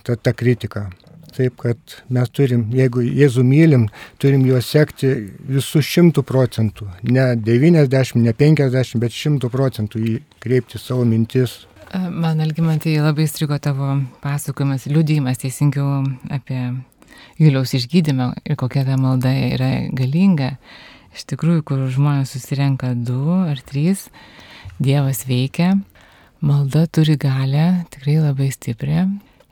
ta, 0.08 0.16
ta 0.16 0.34
kritika. 0.34 0.88
Taip, 1.40 1.56
kad 1.56 1.94
mes 2.12 2.28
turim, 2.36 2.66
jeigu 2.76 3.00
Jėzų 3.00 3.46
mylim, 3.48 3.86
turim 4.20 4.42
juos 4.44 4.68
sekti 4.74 5.08
visų 5.48 5.80
šimtų 5.88 6.26
procentų. 6.28 6.88
Ne 7.08 7.30
90, 7.40 8.20
ne 8.20 8.34
50, 8.36 9.00
bet 9.00 9.16
šimtų 9.16 9.48
procentų 9.54 10.02
į 10.04 10.16
kreipti 10.44 10.82
savo 10.82 11.06
mintis. 11.08 11.62
Man, 11.96 12.42
Algimantai, 12.44 12.98
labai 13.00 13.30
strigo 13.32 13.56
tavo 13.64 13.94
pasakojimas, 14.20 14.90
liūdėjimas 14.92 15.40
teisingiau 15.46 16.02
apie 16.36 16.60
Juliaus 17.40 17.72
išgydymą 17.80 18.34
ir 18.44 18.60
kokia 18.60 18.84
ta 18.92 19.00
malda 19.00 19.32
yra 19.32 19.72
galinga. 19.96 20.58
Iš 21.16 21.24
tikrųjų, 21.32 21.64
kur 21.72 21.88
žmonės 21.88 22.36
susirenka 22.36 22.92
du 23.00 23.24
ar 23.46 23.64
trys, 23.64 24.10
Dievas 24.76 25.24
veikia, 25.32 25.72
malda 26.44 26.84
turi 26.92 27.16
galę, 27.16 27.86
tikrai 27.96 28.20
labai 28.28 28.52
stiprią 28.52 29.08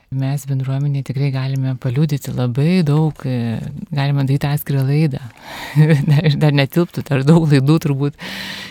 Mes 0.07 0.39
bendruomenė 0.47 1.01
tikrai 1.03 1.33
galime 1.35 1.73
paliūdyti 1.83 2.31
labai 2.31 2.79
daug, 2.87 3.11
e, 3.27 3.57
galima 3.91 4.23
daryti 4.23 4.47
atskirą 4.47 4.85
laidą. 4.87 5.19
dar, 6.07 6.27
dar 6.39 6.53
netilptų, 6.55 7.01
dar 7.09 7.25
daug 7.27 7.43
laidų 7.51 7.75
turbūt, 7.83 8.15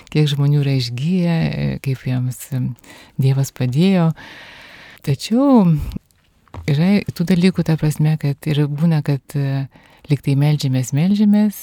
kiek 0.09 0.31
žmonių 0.33 0.63
yra 0.63 0.73
išgyję, 0.81 1.35
e, 1.37 1.67
kaip 1.85 2.07
jiems 2.09 2.39
e, 2.57 2.61
Dievas 3.21 3.53
padėjo. 3.53 4.07
Tačiau 5.05 5.75
yra 6.73 6.89
tų 7.13 7.27
dalykų, 7.29 7.67
ta 7.69 7.77
prasme, 7.77 8.15
kad 8.23 8.49
ir 8.49 8.63
būna, 8.73 9.03
kad 9.05 9.37
liktai 10.09 10.39
melžiamės, 10.41 10.95
melžiamės 10.97 11.59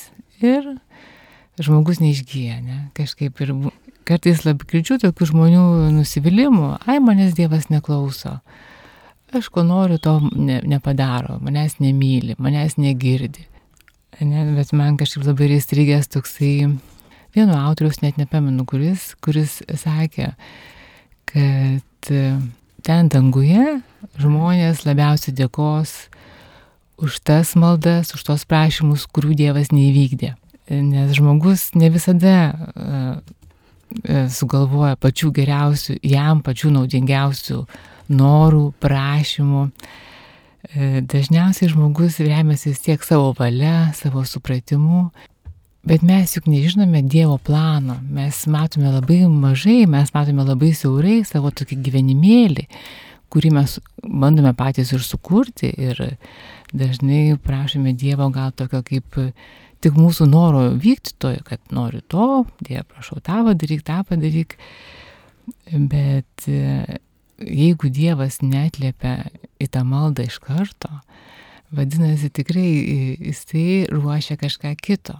ir 0.45 0.69
žmogus 1.57 1.97
neišgyja, 2.03 2.59
ne? 2.61 2.77
Kažkaip 2.93 3.41
ir 3.41 3.55
kartais 4.05 4.45
labai 4.45 4.69
girdžiu 4.69 4.99
tokių 5.01 5.31
žmonių 5.33 5.65
nusivylimų, 5.97 6.75
ai 6.85 6.99
manęs 7.01 7.33
Dievas 7.33 7.71
neklauso 7.73 8.37
aš 9.37 9.49
ko 9.53 9.63
noriu, 9.67 9.99
to 10.01 10.17
ne, 10.35 10.59
nepadaro, 10.67 11.39
manęs 11.43 11.79
nemyli, 11.83 12.37
manęs 12.41 12.77
negirdi. 12.81 13.47
Ne, 14.21 14.45
bet 14.53 14.71
man 14.77 14.97
kažkaip 14.99 15.25
labai 15.25 15.49
įstrigęs 15.57 16.11
toksai, 16.13 16.69
vieno 17.33 17.57
autoriaus 17.57 18.01
net 18.03 18.19
nepamenu, 18.21 18.65
kuris, 18.69 19.13
kuris 19.25 19.61
sakė, 19.81 20.33
kad 21.33 22.11
ten 22.83 23.09
danguje 23.09 23.79
žmonės 24.21 24.83
labiausiai 24.85 25.33
dėkos 25.37 25.95
už 27.03 27.19
tas 27.25 27.55
maldas, 27.59 28.13
už 28.13 28.23
tos 28.27 28.45
prašymus, 28.45 29.07
kurių 29.09 29.33
Dievas 29.39 29.73
neįvykdė. 29.73 30.35
Nes 30.69 31.15
žmogus 31.17 31.71
ne 31.75 31.89
visada 31.91 32.35
uh, 32.53 33.17
sugalvoja 34.31 34.95
pačių 35.01 35.31
geriausių, 35.35 35.97
jam 36.05 36.41
pačių 36.45 36.71
naudingiausių 36.77 37.63
norų, 38.11 38.71
prašymų. 38.83 39.67
E, 40.63 41.03
dažniausiai 41.09 41.71
žmogus 41.71 42.19
remiasi 42.23 42.71
vis 42.71 42.81
tiek 42.83 43.03
savo 43.03 43.33
valia, 43.37 43.91
savo 43.97 44.23
supratimu, 44.27 45.09
bet 45.87 46.05
mes 46.07 46.35
juk 46.37 46.47
nežinome 46.47 47.03
Dievo 47.03 47.37
plano, 47.37 47.97
mes 48.09 48.45
matome 48.47 48.91
labai 48.91 49.23
mažai, 49.27 49.83
mes 49.89 50.13
matome 50.15 50.45
labai 50.47 50.71
siaurai 50.77 51.21
savo 51.27 51.51
tokį 51.51 51.81
gyvenimėlį, 51.87 52.67
kurį 53.33 53.51
mes 53.57 53.79
bandome 54.03 54.53
patys 54.55 54.93
ir 54.95 55.03
sukurti 55.03 55.73
ir 55.73 55.99
dažnai 56.73 57.35
prašome 57.43 57.93
Dievo 57.97 58.29
gal 58.33 58.55
tokio 58.55 58.83
kaip 58.87 59.19
tik 59.83 59.97
mūsų 59.99 60.29
noro 60.31 60.67
vykdytojo, 60.79 61.43
kad 61.47 61.59
noriu 61.75 61.99
to, 62.07 62.45
Dieve, 62.63 62.85
prašau 62.87 63.19
tą 63.23 63.41
padaryk, 63.49 63.83
tą 63.83 63.99
padaryk, 64.07 64.55
bet 65.91 66.47
jeigu 67.47 67.89
Dievas 67.93 68.39
netliepia 68.43 69.27
į 69.61 69.69
tą 69.73 69.83
maldą 69.87 70.25
iš 70.27 70.39
karto, 70.43 70.89
vadinasi 71.73 72.29
tikrai 72.33 72.67
jisai 73.29 73.85
ruošia 73.91 74.37
kažką 74.41 74.75
kito. 74.81 75.17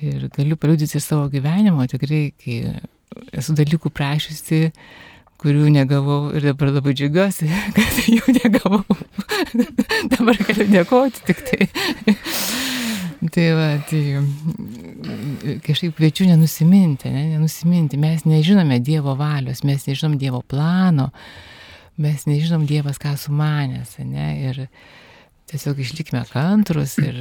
Ir 0.00 0.28
galiu 0.34 0.56
paliudyti 0.60 0.98
iš 0.98 1.06
savo 1.06 1.28
gyvenimo, 1.32 1.84
tikrai, 1.88 2.30
kai 2.40 2.58
esu 3.36 3.54
dalykų 3.56 3.92
prašysi, 3.92 4.70
kurių 5.40 5.70
negavau 5.72 6.34
ir 6.36 6.50
dabar 6.50 6.72
labai 6.74 6.94
džiugiuosi, 6.96 7.48
kad 7.76 8.00
jų 8.08 8.36
negavau. 8.40 8.84
dabar 10.14 10.40
galiu 10.44 10.68
dėkoti 10.72 11.24
tik 11.30 11.44
tai. 11.48 11.70
Tai 13.20 13.46
va, 13.52 13.66
tai 13.84 14.16
kažkaip 15.60 15.92
kviečiu 15.98 16.24
nenusiminti, 16.30 17.10
ne, 17.12 17.26
nenusiminti. 17.34 17.98
Mes 18.00 18.24
nežinome 18.24 18.78
Dievo 18.80 19.12
valios, 19.18 19.60
mes 19.60 19.84
nežinom 19.84 20.16
Dievo 20.16 20.40
plano, 20.40 21.10
mes 22.00 22.24
nežinom 22.24 22.64
Dievas 22.68 22.96
ką 23.02 23.12
sumanęs, 23.20 23.98
ne, 24.08 24.30
ir 24.48 24.62
tiesiog 25.52 25.82
išlikime 25.84 26.22
kantrus 26.30 26.96
ir 27.02 27.18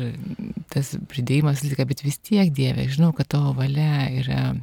tas 0.71 0.93
pridėjimas 1.12 1.65
lieka, 1.65 1.83
bet 1.89 2.05
vis 2.05 2.21
tiek 2.23 2.53
Dieve, 2.55 2.88
žinau, 2.88 3.12
kad 3.17 3.27
tavo 3.35 3.51
valia 3.57 4.07
yra 4.21 4.53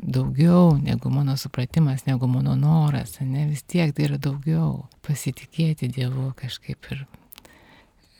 daugiau 0.00 0.74
negu 0.80 1.12
mano 1.12 1.36
supratimas, 1.38 2.02
negu 2.08 2.26
mano 2.26 2.56
noras, 2.58 3.20
ne, 3.22 3.46
vis 3.52 3.62
tiek 3.62 3.94
tai 3.94 4.08
yra 4.08 4.18
daugiau. 4.18 4.88
Pasitikėti 5.06 5.92
Dievu 5.92 6.32
kažkaip 6.40 6.90
ir 6.90 7.06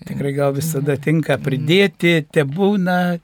Tikrai 0.09 0.33
gal 0.37 0.55
visada 0.57 0.97
tinka 0.97 1.37
pridėti, 1.43 2.21
te 2.33 2.47
būna. 2.47 3.19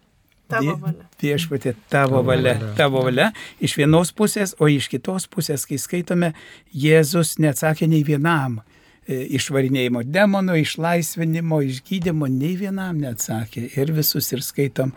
Viešpatė, 1.18 1.72
tavo 1.90 2.20
valia, 2.22 2.52
tavo 2.78 3.00
valia 3.02 3.32
iš 3.58 3.72
vienos 3.80 4.12
pusės, 4.14 4.52
o 4.62 4.68
iš 4.70 4.86
kitos 4.92 5.24
pusės, 5.26 5.64
kai 5.66 5.74
skaitome, 5.82 6.28
Jėzus 6.70 7.32
neatsakė 7.42 7.88
nei 7.90 8.04
vienam. 8.06 8.60
e, 9.06 9.20
išvarinėjimo 9.38 10.02
demonų, 10.10 10.58
išlaisvinimo, 10.62 11.60
išgydymo, 11.70 12.28
nei 12.30 12.56
vienam 12.58 12.98
neatsakė. 13.02 13.68
Ir 13.78 13.92
visus 13.94 14.32
ir 14.34 14.42
skaitom, 14.42 14.92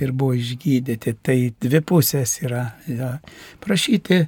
ir 0.00 0.14
buvo 0.16 0.36
išgydyti. 0.38 1.16
Tai 1.22 1.38
dvi 1.60 1.82
pusės 1.84 2.38
yra. 2.44 2.64
Ja. 2.88 3.12
Prašyti 3.60 4.22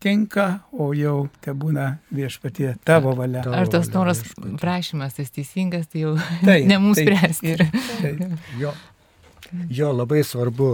tinka, 0.00 0.60
o 0.72 0.92
jau 0.96 1.28
te 1.44 1.52
būna 1.52 1.98
viešpatie 2.14 2.74
tavo 2.88 3.12
valia. 3.18 3.42
Ar 3.52 3.68
tas 3.68 3.90
noras 3.92 4.22
viešpatie. 4.24 4.56
prašymas, 4.62 5.14
tas 5.18 5.30
teisingas, 5.34 5.86
tai 5.92 6.06
jau 6.06 6.14
Taip, 6.44 6.66
ne 6.70 6.78
mums 6.80 6.96
taip, 6.96 7.10
spręsti. 7.10 7.52
ir- 7.52 7.66
taip. 8.00 8.22
Jo, 8.60 8.72
jo 9.68 9.90
labai 9.92 10.22
svarbu, 10.24 10.68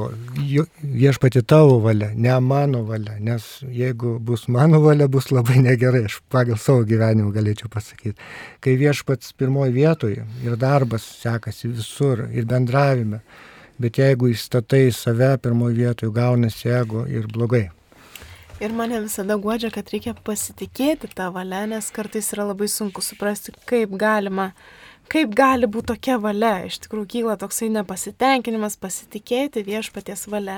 jo- 0.46 0.66
viešpati 0.82 1.42
tavo 1.48 1.78
valia, 1.80 2.10
ne 2.14 2.34
mano 2.40 2.82
valia, 2.86 3.16
nes 3.20 3.46
jeigu 3.66 4.18
bus 4.20 4.46
mano 4.48 4.80
valia, 4.84 5.08
bus 5.08 5.30
labai 5.32 5.58
negerai, 5.64 6.04
aš 6.10 6.20
pagal 6.30 6.58
savo 6.60 6.84
gyvenimą 6.86 7.32
galėčiau 7.34 7.70
pasakyti. 7.72 8.14
Kai 8.60 8.76
viešpats 8.78 9.32
pirmoji 9.38 9.72
vietoje 9.72 10.26
ir 10.44 10.56
darbas 10.60 11.02
sekasi 11.22 11.72
visur 11.72 12.26
ir 12.30 12.44
bendravime, 12.46 13.22
bet 13.80 13.98
jeigu 13.98 14.30
įstatai 14.32 14.86
save 14.94 15.34
pirmoji 15.42 15.76
vietoje, 15.82 16.12
gaunasi 16.12 16.70
ego 16.78 17.06
ir 17.08 17.26
blogai. 17.32 17.66
Ir 18.56 18.72
mane 18.72 19.02
visada 19.04 19.34
guodžia, 19.36 19.68
kad 19.68 19.90
reikia 19.92 20.14
pasitikėti 20.24 21.10
tą 21.12 21.26
valią, 21.34 21.66
nes 21.74 21.90
kartais 21.92 22.30
yra 22.32 22.46
labai 22.48 22.70
sunku 22.72 23.02
suprasti, 23.04 23.52
kaip 23.68 23.92
galima, 24.00 24.46
kaip 25.12 25.34
gali 25.36 25.68
būti 25.68 25.90
tokia 25.90 26.16
valia. 26.22 26.62
Iš 26.64 26.78
tikrųjų 26.86 27.10
kyla 27.12 27.36
toksai 27.42 27.68
nepasitenkinimas 27.74 28.78
pasitikėti 28.80 29.66
viešpaties 29.68 30.24
valia. 30.32 30.56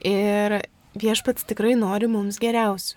Ir 0.00 0.62
viešpats 0.96 1.44
tikrai 1.44 1.76
nori 1.76 2.08
mums 2.08 2.40
geriausių. 2.40 2.96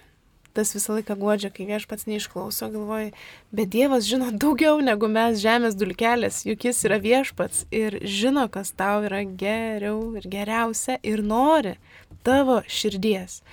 Tas 0.56 0.72
visą 0.74 0.96
laiką 0.96 1.20
guodžia, 1.20 1.52
kai 1.52 1.68
viešpats 1.68 2.08
neišklauso, 2.08 2.72
galvoju, 2.72 3.12
bet 3.52 3.76
Dievas 3.76 4.08
žino 4.08 4.32
daugiau 4.32 4.80
negu 4.80 5.12
mes 5.12 5.36
žemės 5.44 5.76
dulkelės, 5.76 6.46
juk 6.48 6.64
jis 6.72 6.86
yra 6.88 7.04
viešpats 7.04 7.68
ir 7.76 8.00
žino, 8.08 8.48
kas 8.48 8.72
tau 8.72 9.04
yra 9.06 9.26
geriau 9.28 10.16
ir 10.16 10.32
geriausia 10.32 10.96
ir 11.04 11.28
nori 11.28 11.76
tavo 12.24 12.64
širdies. 12.72 13.44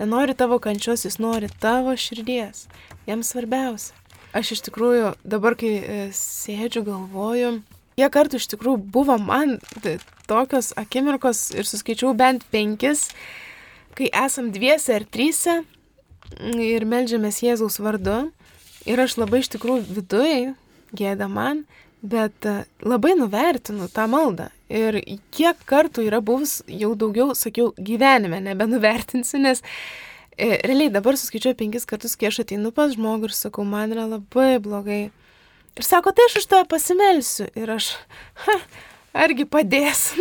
Nenori 0.00 0.32
tavo 0.32 0.56
kančios, 0.58 1.04
jis 1.04 1.18
nori 1.20 1.50
tavo 1.60 1.92
širdies. 1.92 2.64
Jam 3.04 3.20
svarbiausia. 3.20 3.92
Aš 4.32 4.54
iš 4.54 4.62
tikrųjų 4.70 5.10
dabar, 5.28 5.56
kai 5.60 5.72
e, 5.76 5.98
sėdžiu, 6.16 6.86
galvoju, 6.86 7.50
kiek 7.98 8.12
kartų 8.14 8.38
iš 8.40 8.46
tikrųjų 8.54 8.78
buvo 8.94 9.18
man 9.20 9.58
tokios 10.30 10.70
akimirkos 10.80 11.50
ir 11.52 11.68
suskaičiau 11.68 12.14
bent 12.16 12.46
penkis, 12.54 13.10
kai 13.98 14.08
esam 14.22 14.48
dviese 14.54 14.94
ar 14.96 15.04
tryse 15.04 15.58
ir 16.64 16.86
melžiamės 16.88 17.42
Jėzaus 17.44 17.76
vardu. 17.82 18.30
Ir 18.88 19.02
aš 19.04 19.18
labai 19.20 19.42
iš 19.42 19.50
tikrųjų 19.52 19.84
viduje 19.98 20.54
gėda 20.96 21.28
man, 21.28 21.66
bet 22.00 22.48
e, 22.48 22.62
labai 22.80 23.12
nuvertinu 23.20 23.90
tą 23.92 24.08
maldą. 24.08 24.48
Ir 24.70 25.00
kiek 25.34 25.58
kartų 25.66 26.04
yra 26.06 26.20
buvus, 26.22 26.60
jau 26.70 26.92
daugiau, 26.98 27.34
sakiau, 27.34 27.72
gyvenime 27.74 28.38
nebenuvertinsiu, 28.44 29.40
nes 29.42 29.64
e, 30.36 30.60
realiai 30.62 30.92
dabar 30.94 31.18
suskaičiuoju 31.18 31.58
penkis 31.58 31.88
kartus, 31.90 32.14
kai 32.18 32.28
aš 32.30 32.44
ateinu 32.44 32.70
pas 32.74 32.92
žmogų 32.94 33.30
ir 33.30 33.34
sakau, 33.34 33.64
man 33.66 33.90
yra 33.90 34.06
labai 34.06 34.60
blogai. 34.62 35.00
Ir 35.74 35.86
sako, 35.86 36.12
tai 36.14 36.28
aš 36.28 36.38
už 36.42 36.46
tave 36.50 36.68
pasimelsiu. 36.70 37.48
Ir 37.58 37.72
aš, 37.74 37.92
ha, 38.44 38.56
argi 39.26 39.46
padės, 39.50 40.12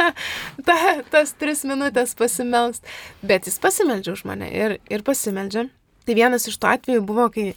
ta, 0.68 0.76
tas 1.12 1.32
tris 1.40 1.64
minutės 1.68 2.12
pasimelst. 2.18 2.84
Bet 3.24 3.48
jis 3.48 3.56
pasimeldžia 3.62 4.12
už 4.12 4.26
mane 4.28 4.50
ir, 4.52 4.76
ir 4.92 5.06
pasimeldžia. 5.08 5.70
Tai 6.06 6.18
vienas 6.20 6.44
iš 6.50 6.60
tų 6.60 6.68
atvejų 6.74 7.06
buvo, 7.06 7.30
kai 7.32 7.48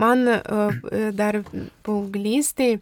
man 0.00 0.24
uh, 0.24 0.72
dar 1.14 1.42
paauglystėje 1.84 2.80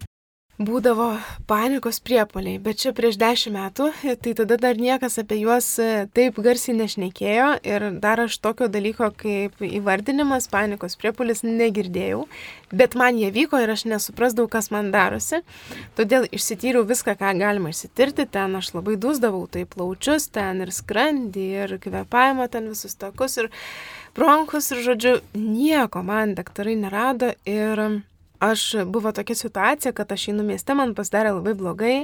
būdavo 0.65 1.07
panikos 1.49 1.99
priepoliai, 2.03 2.59
bet 2.61 2.79
čia 2.81 2.91
prieš 2.95 3.17
dešimt 3.21 3.55
metų, 3.55 3.87
tai 4.23 4.33
tada 4.37 4.57
dar 4.61 4.79
niekas 4.79 5.17
apie 5.21 5.39
juos 5.41 5.67
e, 5.81 6.07
taip 6.15 6.37
garsiai 6.43 6.75
nešnekėjo 6.77 7.47
ir 7.67 7.85
dar 8.03 8.23
aš 8.25 8.37
tokio 8.43 8.67
dalyko 8.71 9.09
kaip 9.17 9.61
įvardinimas 9.65 10.49
panikos 10.51 10.97
priepolis 10.99 11.43
negirdėjau, 11.47 12.25
bet 12.71 12.97
man 12.99 13.19
jie 13.19 13.31
vyko 13.33 13.61
ir 13.61 13.73
aš 13.73 13.85
nesuprasdavau, 13.91 14.49
kas 14.51 14.71
man 14.73 14.91
darosi, 14.93 15.41
todėl 15.99 16.27
išsityriau 16.31 16.85
viską, 16.89 17.17
ką 17.19 17.33
galima 17.41 17.73
išsitirti, 17.73 18.27
ten 18.31 18.59
aš 18.59 18.73
labai 18.77 18.99
dusdavau, 19.01 19.47
tai 19.51 19.65
plaučius, 19.69 20.29
ten 20.33 20.61
ir 20.65 20.73
skrandį, 20.75 21.47
ir 21.65 21.75
kvepavimo, 21.81 22.47
ten 22.51 22.69
visus 22.71 22.95
takus, 22.99 23.39
ir 23.41 23.51
bronkus, 24.17 24.71
ir 24.75 24.85
žodžiu, 24.85 25.17
nieko 25.37 26.05
man 26.05 26.35
daktarai 26.37 26.77
nerado 26.79 27.33
ir 27.47 28.01
aš 28.41 28.63
buvo 28.85 29.11
tokia 29.11 29.35
situacija, 29.35 29.91
kad 29.93 30.11
aš 30.11 30.27
einu 30.31 30.43
mieste, 30.47 30.73
man 30.77 30.95
pasidarė 30.97 31.35
labai 31.37 31.53
blogai. 31.57 31.95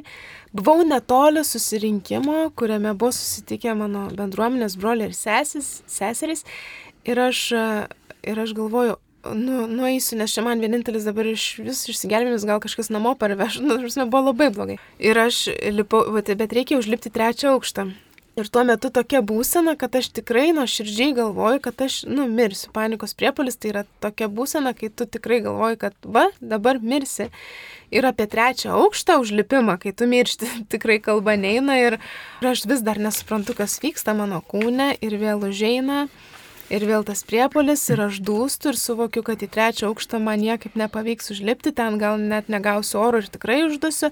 Buvau 0.53 0.85
netoli 0.85 1.41
susirinkimo, 1.45 2.51
kuriame 2.55 2.93
buvo 2.93 3.11
susitikę 3.15 3.73
mano 3.79 4.05
bendruomenės 4.13 4.77
broliai 4.77 5.09
ir 5.09 5.17
sesis, 5.17 5.81
seserys. 5.89 6.45
Ir 7.07 7.19
aš, 7.25 7.43
ir 8.21 8.41
aš 8.43 8.53
galvoju, 8.57 8.97
nu, 9.33 9.65
nueisiu, 9.67 10.17
nes 10.21 10.33
čia 10.33 10.43
man 10.45 10.61
vienintelis 10.61 11.07
dabar 11.07 11.27
iš 11.27 11.47
vis 11.63 11.85
išsigelbėjimas, 11.89 12.45
gal 12.47 12.61
kažkas 12.63 12.91
namo 12.93 13.15
parveš, 13.19 13.59
nu, 13.63 13.79
žinoma, 13.85 14.11
buvo 14.11 14.29
labai 14.31 14.51
blogai. 14.53 14.77
Ir 15.01 15.19
aš 15.19 15.47
lipau, 15.73 16.05
bet 16.13 16.35
reikia 16.53 16.79
užlipti 16.79 17.13
trečią 17.13 17.55
aukštą. 17.57 17.89
Ir 18.37 18.45
tuo 18.53 18.61
metu 18.61 18.91
tokia 18.93 19.23
būsena, 19.25 19.73
kad 19.81 19.95
aš 19.97 20.11
tikrai 20.19 20.51
nuo 20.53 20.67
širdžiai 20.69 21.15
galvoju, 21.17 21.57
kad 21.65 21.79
aš, 21.81 22.03
nu, 22.05 22.27
mirsiu. 22.29 22.69
Panikos 22.75 23.15
priepolis 23.17 23.57
tai 23.57 23.71
yra 23.71 23.81
tokia 24.03 24.27
būsena, 24.29 24.75
kai 24.77 24.91
tu 24.93 25.07
tikrai 25.09 25.39
galvoji, 25.41 25.79
kad, 25.81 25.95
va, 26.05 26.27
dabar 26.37 26.77
mirsi. 26.77 27.31
Ir 27.89 28.05
apie 28.05 28.27
trečią 28.29 28.75
aukštą 28.77 29.15
užlipimą, 29.23 29.79
kai 29.81 29.95
tu 29.97 30.05
miršti, 30.11 30.51
tikrai 30.73 30.99
kalba 31.01 31.33
neina 31.33 31.79
ir 31.81 31.97
aš 32.45 32.67
vis 32.69 32.85
dar 32.85 33.01
nesuprantu, 33.01 33.57
kas 33.57 33.79
vyksta 33.81 34.13
mano 34.13 34.43
kūne 34.45 34.91
ir 35.01 35.17
vėl 35.17 35.41
užeina. 35.49 36.05
Ir 36.67 36.83
vėl 36.83 37.05
tas 37.07 37.21
priepolis 37.23 37.85
ir 37.87 38.01
aš 38.03 38.17
dūstu 38.27 38.73
ir 38.73 38.77
suvokiu, 38.79 39.21
kad 39.23 39.39
į 39.39 39.47
trečią 39.53 39.87
aukštą 39.87 40.19
man 40.19 40.41
niekaip 40.43 40.75
nepavyks 40.75 41.31
užlipti, 41.31 41.71
ten 41.71 41.95
gal 42.01 42.19
net 42.19 42.49
negausiu 42.51 42.99
oro 43.05 43.21
ir 43.23 43.29
tikrai 43.31 43.61
uždusiu. 43.69 44.09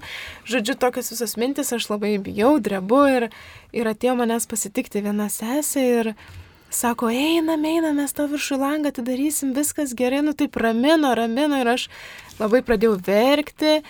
Žodžiu, 0.48 0.78
tokios 0.80 1.12
visos 1.12 1.36
mintis, 1.36 1.74
aš 1.76 1.90
labai 1.92 2.14
bijau, 2.16 2.54
drebu 2.56 3.02
ir, 3.12 3.28
ir 3.76 3.92
atėjo 3.92 4.16
manęs 4.16 4.48
pasitikti 4.48 5.04
viena 5.04 5.28
sesė 5.28 5.84
ir 5.98 6.10
sako, 6.72 7.12
einam, 7.12 7.60
einam, 7.68 8.00
mes 8.00 8.16
tavo 8.16 8.32
viršų 8.32 8.60
langą 8.64 8.94
atidarysim, 8.94 9.52
viskas 9.56 9.92
gerai, 9.98 10.24
nu 10.24 10.32
taip 10.32 10.56
ramino, 10.56 11.12
ramino 11.12 11.60
ir 11.60 11.74
aš 11.76 11.90
labai 12.40 12.64
pradėjau 12.64 12.96
verkti 13.04 13.82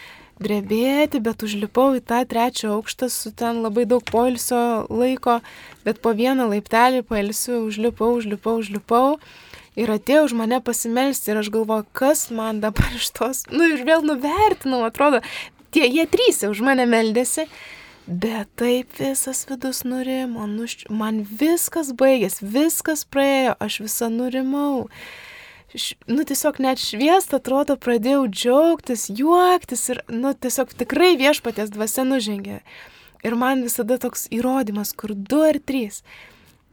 drebėti, 0.42 1.20
bet 1.24 1.42
užlipau 1.46 1.94
į 1.96 2.02
tą 2.04 2.22
trečią 2.28 2.76
aukštą 2.76 3.08
su 3.12 3.32
ten 3.32 3.62
labai 3.64 3.86
daug 3.88 4.04
poilsio 4.04 4.86
laiko, 4.92 5.40
bet 5.86 6.00
po 6.04 6.12
vieną 6.16 6.48
laiptelį 6.52 7.04
pailsiu, 7.08 7.64
užlipau, 7.68 8.16
užlipau, 8.20 8.58
užlipau. 8.60 9.16
Ir 9.76 9.92
atėjo 9.92 10.22
už 10.30 10.34
mane 10.38 10.62
pasimelsti 10.64 11.32
ir 11.32 11.42
aš 11.42 11.50
galvoju, 11.52 11.84
kas 11.96 12.30
man 12.32 12.62
dabar 12.64 12.94
iš 12.96 13.10
tos, 13.16 13.44
nu 13.52 13.66
ir 13.74 13.84
vėl 13.84 14.04
nuvertinau, 14.08 14.80
atrodo, 14.88 15.20
tie 15.68 15.84
jie 15.84 16.06
trys 16.08 16.44
už 16.48 16.64
mane 16.64 16.88
meldėsi. 16.88 17.44
Bet 18.06 18.52
taip 18.54 18.92
visas 19.00 19.42
vidus 19.48 19.82
nurimo, 19.82 20.44
nušč... 20.46 20.86
man 20.94 21.24
viskas 21.26 21.90
baigės, 21.90 22.38
viskas 22.38 23.02
praėjo, 23.02 23.56
aš 23.58 23.80
visą 23.82 24.08
nurimau 24.14 24.86
nu, 26.10 26.24
tiesiog 26.26 26.60
net 26.64 26.80
šviesta, 26.82 27.40
atrodo, 27.40 27.76
pradėjau 27.80 28.26
džiaugtis, 28.30 29.08
juoktis 29.12 29.88
ir, 29.92 30.02
nu, 30.12 30.32
tiesiog 30.34 30.72
tikrai 30.78 31.14
viešpatės 31.20 31.72
dvasia 31.74 32.06
nužengė. 32.08 32.60
Ir 33.26 33.36
man 33.38 33.64
visada 33.66 33.98
toks 34.00 34.26
įrodymas, 34.34 34.92
kur 34.96 35.14
du 35.16 35.40
ar 35.46 35.58
trys. 35.58 36.02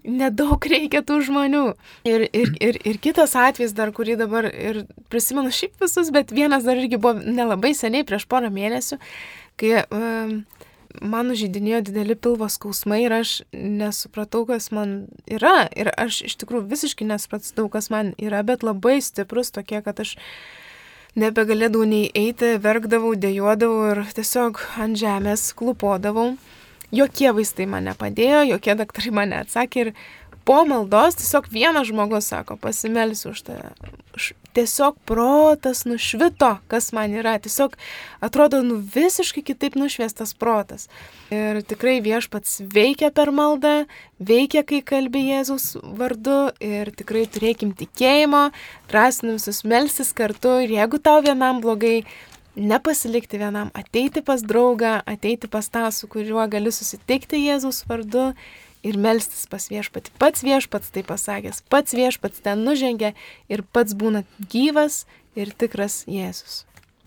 Nedaug 0.03 0.65
reikia 0.67 0.99
tų 1.05 1.21
žmonių. 1.29 1.63
Ir, 2.07 2.25
ir, 2.35 2.51
ir, 2.59 2.79
ir 2.83 2.99
kitas 3.01 3.37
atvejis 3.39 3.75
dar, 3.77 3.93
kurį 3.95 4.17
dabar 4.19 4.49
ir 4.51 4.83
prisimenu 5.13 5.53
šiaip 5.53 5.79
visus, 5.81 6.11
bet 6.13 6.33
vienas 6.35 6.67
dar 6.67 6.79
irgi 6.79 6.99
buvo 6.99 7.15
nelabai 7.23 7.71
seniai, 7.77 8.03
prieš 8.07 8.27
porą 8.27 8.51
mėnesių, 8.53 8.99
kai 9.61 9.85
um, 9.87 10.41
man 11.01 11.31
užžydinėjo 11.33 11.81
dideli 11.89 12.15
pilvo 12.15 12.47
skausmai 12.51 13.01
ir 13.05 13.15
aš 13.21 13.31
nesupratau, 13.53 14.43
kas 14.49 14.69
man 14.75 15.07
yra. 15.27 15.67
Ir 15.75 15.89
aš 15.97 16.21
iš 16.29 16.35
tikrųjų 16.43 16.67
visiškai 16.71 17.07
nesupratau, 17.09 17.69
kas 17.73 17.89
man 17.93 18.13
yra, 18.21 18.43
bet 18.43 18.63
labai 18.63 18.99
stiprus 19.01 19.51
tokie, 19.55 19.81
kad 19.85 19.99
aš 20.03 20.15
nebegalėdavau 21.19 21.85
nei 21.89 22.09
eiti, 22.17 22.55
verkdavau, 22.61 23.13
dėjuodavau 23.15 23.91
ir 23.91 24.03
tiesiog 24.17 24.61
ant 24.81 24.97
žemės 24.99 25.51
klupodavau. 25.57 26.33
Jokie 26.93 27.31
vaistai 27.33 27.65
man 27.69 27.87
nepadėjo, 27.89 28.43
jokie 28.53 28.75
daktarai 28.77 29.13
man 29.17 29.31
neatsakė 29.33 29.81
ir 29.87 29.91
po 30.45 30.59
maldos 30.69 31.17
tiesiog 31.17 31.47
vienas 31.53 31.87
žmogus 31.89 32.27
sako, 32.29 32.57
pasimelsiu 32.61 33.31
už 33.33 33.41
tave. 33.49 33.71
š- 34.17 34.35
tiesiog 34.53 34.97
protas 35.09 35.83
nušvito, 35.85 36.49
kas 36.71 36.91
man 36.95 37.13
yra. 37.15 37.35
Tiesiog 37.41 37.75
atrodo, 38.23 38.61
nu 38.65 38.79
visiškai 38.95 39.43
kitaip 39.45 39.77
nušviestas 39.79 40.33
protas. 40.37 40.87
Ir 41.33 41.61
tikrai 41.67 41.99
viešpats 42.05 42.61
veikia 42.73 43.09
per 43.15 43.31
maldą, 43.33 43.83
veikia, 44.19 44.63
kai 44.67 44.83
kalbė 44.85 45.23
Jėzus 45.29 45.73
vardu 45.97 46.51
ir 46.63 46.93
tikrai 46.95 47.25
turėkim 47.31 47.73
tikėjimo, 47.77 48.49
drąsinam 48.91 49.39
visus 49.39 49.63
melstis 49.65 50.13
kartu 50.13 50.59
ir 50.65 50.77
jeigu 50.77 51.01
tau 51.01 51.23
vienam 51.25 51.61
blogai, 51.63 52.03
nepasilikti 52.55 53.39
vienam, 53.41 53.71
ateiti 53.73 54.21
pas 54.21 54.43
draugą, 54.45 54.99
ateiti 55.09 55.49
pas 55.49 55.69
tą, 55.73 55.87
su 55.91 56.07
kuriuo 56.07 56.45
gali 56.49 56.71
susitikti 56.71 57.41
Jėzus 57.47 57.81
vardu 57.89 58.33
ir 58.83 58.99
melstis 58.99 59.47
pas 59.49 59.65
viešpatį. 59.71 60.13
Pats 60.19 60.43
viešpats 60.45 60.91
tai 60.93 61.03
pasakęs, 61.07 61.63
pats 61.71 61.95
viešpats 61.95 62.43
ten 62.43 62.63
nužengia 62.67 63.13
ir 63.49 63.63
pats 63.73 63.95
būna 63.95 64.23
gyvas 64.51 65.05
ir 65.39 65.53
tikras 65.57 66.03
Jėzus. 66.09 66.63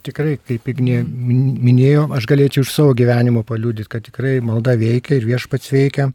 Tikrai, 0.07 0.37
kaip 0.39 0.68
Ignė 0.70 1.01
min- 1.03 1.57
minėjo, 1.59 2.07
aš 2.14 2.29
galėčiau 2.31 2.62
iš 2.62 2.70
savo 2.72 2.95
gyvenimo 2.95 3.43
paliūdyti, 3.47 3.91
kad 3.91 4.05
tikrai 4.07 4.39
malda 4.41 4.77
veikia 4.79 5.18
ir 5.18 5.27
viešpats 5.27 5.72
veikia. 5.74 6.12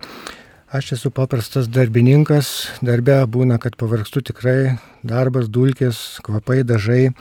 Aš 0.71 0.93
esu 0.95 1.09
paprastas 1.11 1.67
darbininkas, 1.67 2.71
darbe 2.79 3.17
būna, 3.27 3.57
kad 3.59 3.75
pavargstu 3.75 4.21
tikrai, 4.23 4.77
darbas, 5.03 5.49
dulkės, 5.51 6.21
kvapai, 6.23 6.61
dažai. 6.63 7.11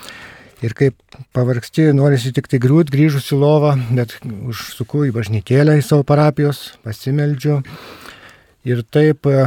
Ir 0.62 0.74
kaip 0.76 0.94
pavargsti, 1.34 1.88
norisi 1.96 2.30
tik 2.36 2.46
tai 2.46 2.60
griūt, 2.62 2.92
grįžus 2.92 3.32
į 3.34 3.40
lovą, 3.40 3.72
bet 3.96 4.14
užsuku 4.22 5.08
į 5.08 5.14
bažnytėlę 5.16 5.78
į 5.80 5.82
savo 5.82 6.04
parapijos, 6.06 6.76
pasimeldžiu. 6.86 7.58
Ir 8.68 8.82
taip 8.92 9.24
e, 9.26 9.46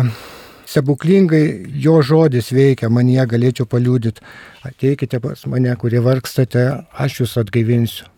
stebuklingai 0.66 1.43
jo 1.84 1.99
žodis 2.01 2.49
veikia, 2.55 2.89
man 2.89 3.11
ją 3.11 3.28
galėčiau 3.30 3.68
paliūdyti. 3.70 4.24
Ateikite 4.66 5.20
pas 5.22 5.45
mane, 5.51 5.74
kurie 5.78 6.01
vargstate, 6.01 6.64
aš 6.97 7.20
jūs 7.22 7.38
atgaivinsiu. 7.43 8.09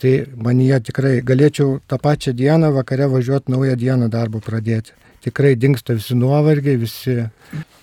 Tai 0.00 0.12
man 0.40 0.62
jie 0.64 0.78
tikrai 0.80 1.18
galėčiau 1.26 1.76
tą 1.84 1.98
pačią 2.00 2.32
dieną 2.32 2.70
vakare 2.72 3.10
važiuoti 3.12 3.52
naują 3.52 3.76
dieną 3.76 4.08
darbo 4.08 4.40
pradėti. 4.40 4.94
Tikrai 5.20 5.52
dinksta 5.60 5.92
visi 5.98 6.16
nuovargiai, 6.16 6.78
visi 6.80 7.18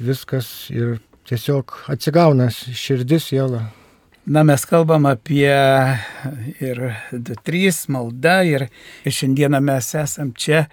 viskas 0.01 0.47
ir 0.73 0.95
tiesiog 1.29 1.75
atsigauna 1.93 2.49
širdis, 2.49 3.27
siela. 3.29 3.67
Na, 4.25 4.41
mes 4.43 4.65
kalbam 4.67 5.05
apie 5.07 5.53
ir 6.57 6.81
2-3 7.13 7.85
malda 7.93 8.39
ir, 8.49 8.65
šiandieną 9.05 9.61
mes 9.63 9.93
esam 10.01 10.33
čia 10.33 10.65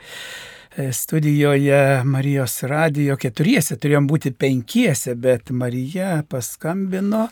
studijoje 0.92 2.04
Marijos 2.04 2.62
radijo 2.62 3.16
keturiese, 3.20 3.76
turėjom 3.78 4.08
būti 4.10 4.32
penkiese, 4.34 5.14
bet 5.14 5.52
Marija 5.54 6.24
paskambino 6.28 7.28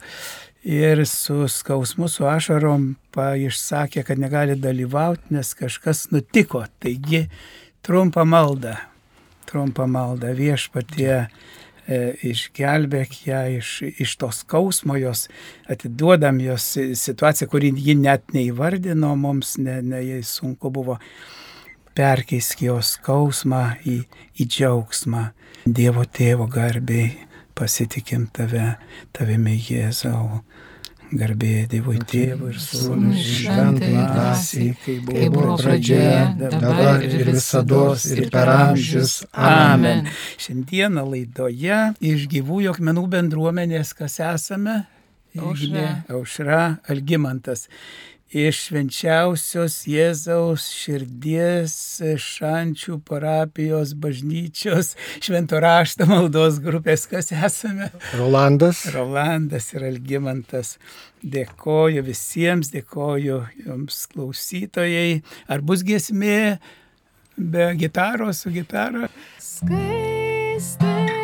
ir 0.63 1.07
su 1.07 1.49
skausmu, 1.49 2.09
su 2.09 2.27
ašarom 2.27 2.93
išsakė, 3.17 4.05
kad 4.07 4.19
negali 4.19 4.55
dalyvauti, 4.57 5.35
nes 5.35 5.55
kažkas 5.59 6.11
nutiko. 6.15 6.63
Taigi 6.79 7.27
trumpą 7.83 8.25
maldą, 8.25 8.77
trumpą 9.51 9.89
maldą 9.91 10.31
viešpatie 10.39 11.13
e, 11.19 11.27
išgelbėk 12.31 13.19
ją 13.27 13.43
iš, 13.59 13.75
iš 13.99 14.17
tos 14.23 14.45
skausmo, 14.47 14.95
jos 15.03 15.27
atiduodam 15.67 16.39
jos 16.41 16.77
situaciją, 16.79 17.51
kurį 17.51 17.75
ji 17.75 17.99
net 17.99 18.31
neįvardino, 18.37 19.17
mums 19.19 19.57
ne, 19.59 19.81
ne 19.83 20.05
jai 20.07 20.23
sunku 20.23 20.71
buvo 20.71 21.01
perkeisk 21.97 22.65
jos 22.67 22.97
skausmą 22.97 23.65
į, 23.89 24.03
į 24.41 24.49
džiaugsmą. 24.49 25.29
Dievo 25.67 26.05
tėvo 26.09 26.49
garbiai 26.51 27.13
pasitikim 27.59 28.27
tave, 28.35 28.77
tavimi 29.15 29.57
Jėzau. 29.61 30.43
Garbė 31.13 31.67
Dievui 31.69 31.99
tėvui 32.09 32.55
ir 32.55 32.61
sūnui 32.63 33.21
šventai 33.21 33.91
dvasiai, 33.93 34.71
Kaip 34.81 35.11
buvo 35.35 35.59
pradžioje, 35.61 36.23
dabar 36.41 37.05
ir 37.05 37.27
visados 37.29 38.07
ir 38.15 38.31
per 38.33 38.49
amžius. 38.49 39.19
Amen. 39.37 40.09
Šiandieną 40.41 41.05
laidoje 41.11 41.83
iš 42.01 42.25
gyvųjų 42.33 42.73
akmenų 42.73 43.05
bendruomenės, 43.13 43.93
kas 43.99 44.17
esame, 44.25 44.87
Aušra. 45.33 46.05
Aušra, 46.13 46.63
Algimantas. 46.93 47.69
Iš 48.33 48.59
švenčiausios 48.71 49.75
Jėzaus 49.85 50.65
širdies 50.73 51.75
šančių 52.17 52.95
parapijos 53.05 53.93
bažnyčios 54.01 54.95
švento 55.21 55.61
rašto 55.61 56.07
maldos 56.09 56.57
grupės, 56.65 57.05
kas 57.11 57.29
esame. 57.37 57.91
Rolandas. 58.17 58.87
Rolandas 58.97 59.69
ir 59.77 59.85
Algimantas. 59.91 60.79
Dėkoju 61.21 62.01
visiems, 62.09 62.73
dėkoju 62.73 63.43
jums 63.67 64.07
klausytojai. 64.15 65.21
Ar 65.53 65.61
bus 65.61 65.85
giesmė 65.85 66.57
be 67.37 67.75
gitaros, 67.77 68.47
su 68.47 68.55
gitara? 68.57 69.13
Skaistink 69.37 71.22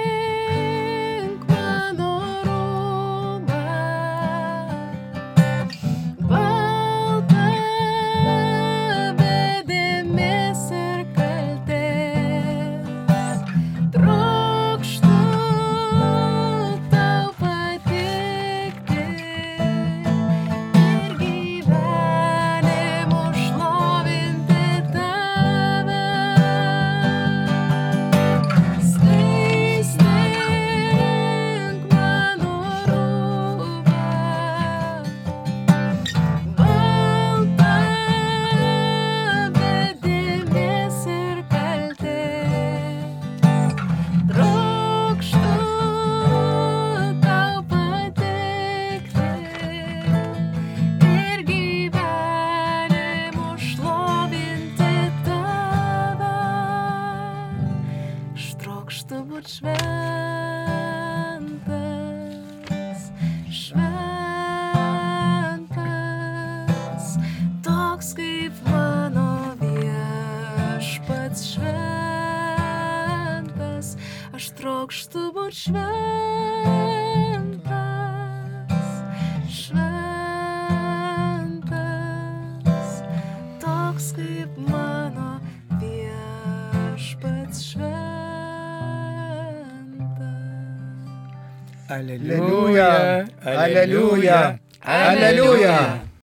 Aleluya, 91.98 93.26
aleluya, 93.42 93.58
aleluya. 93.66 94.54
aleluya. 94.86 95.97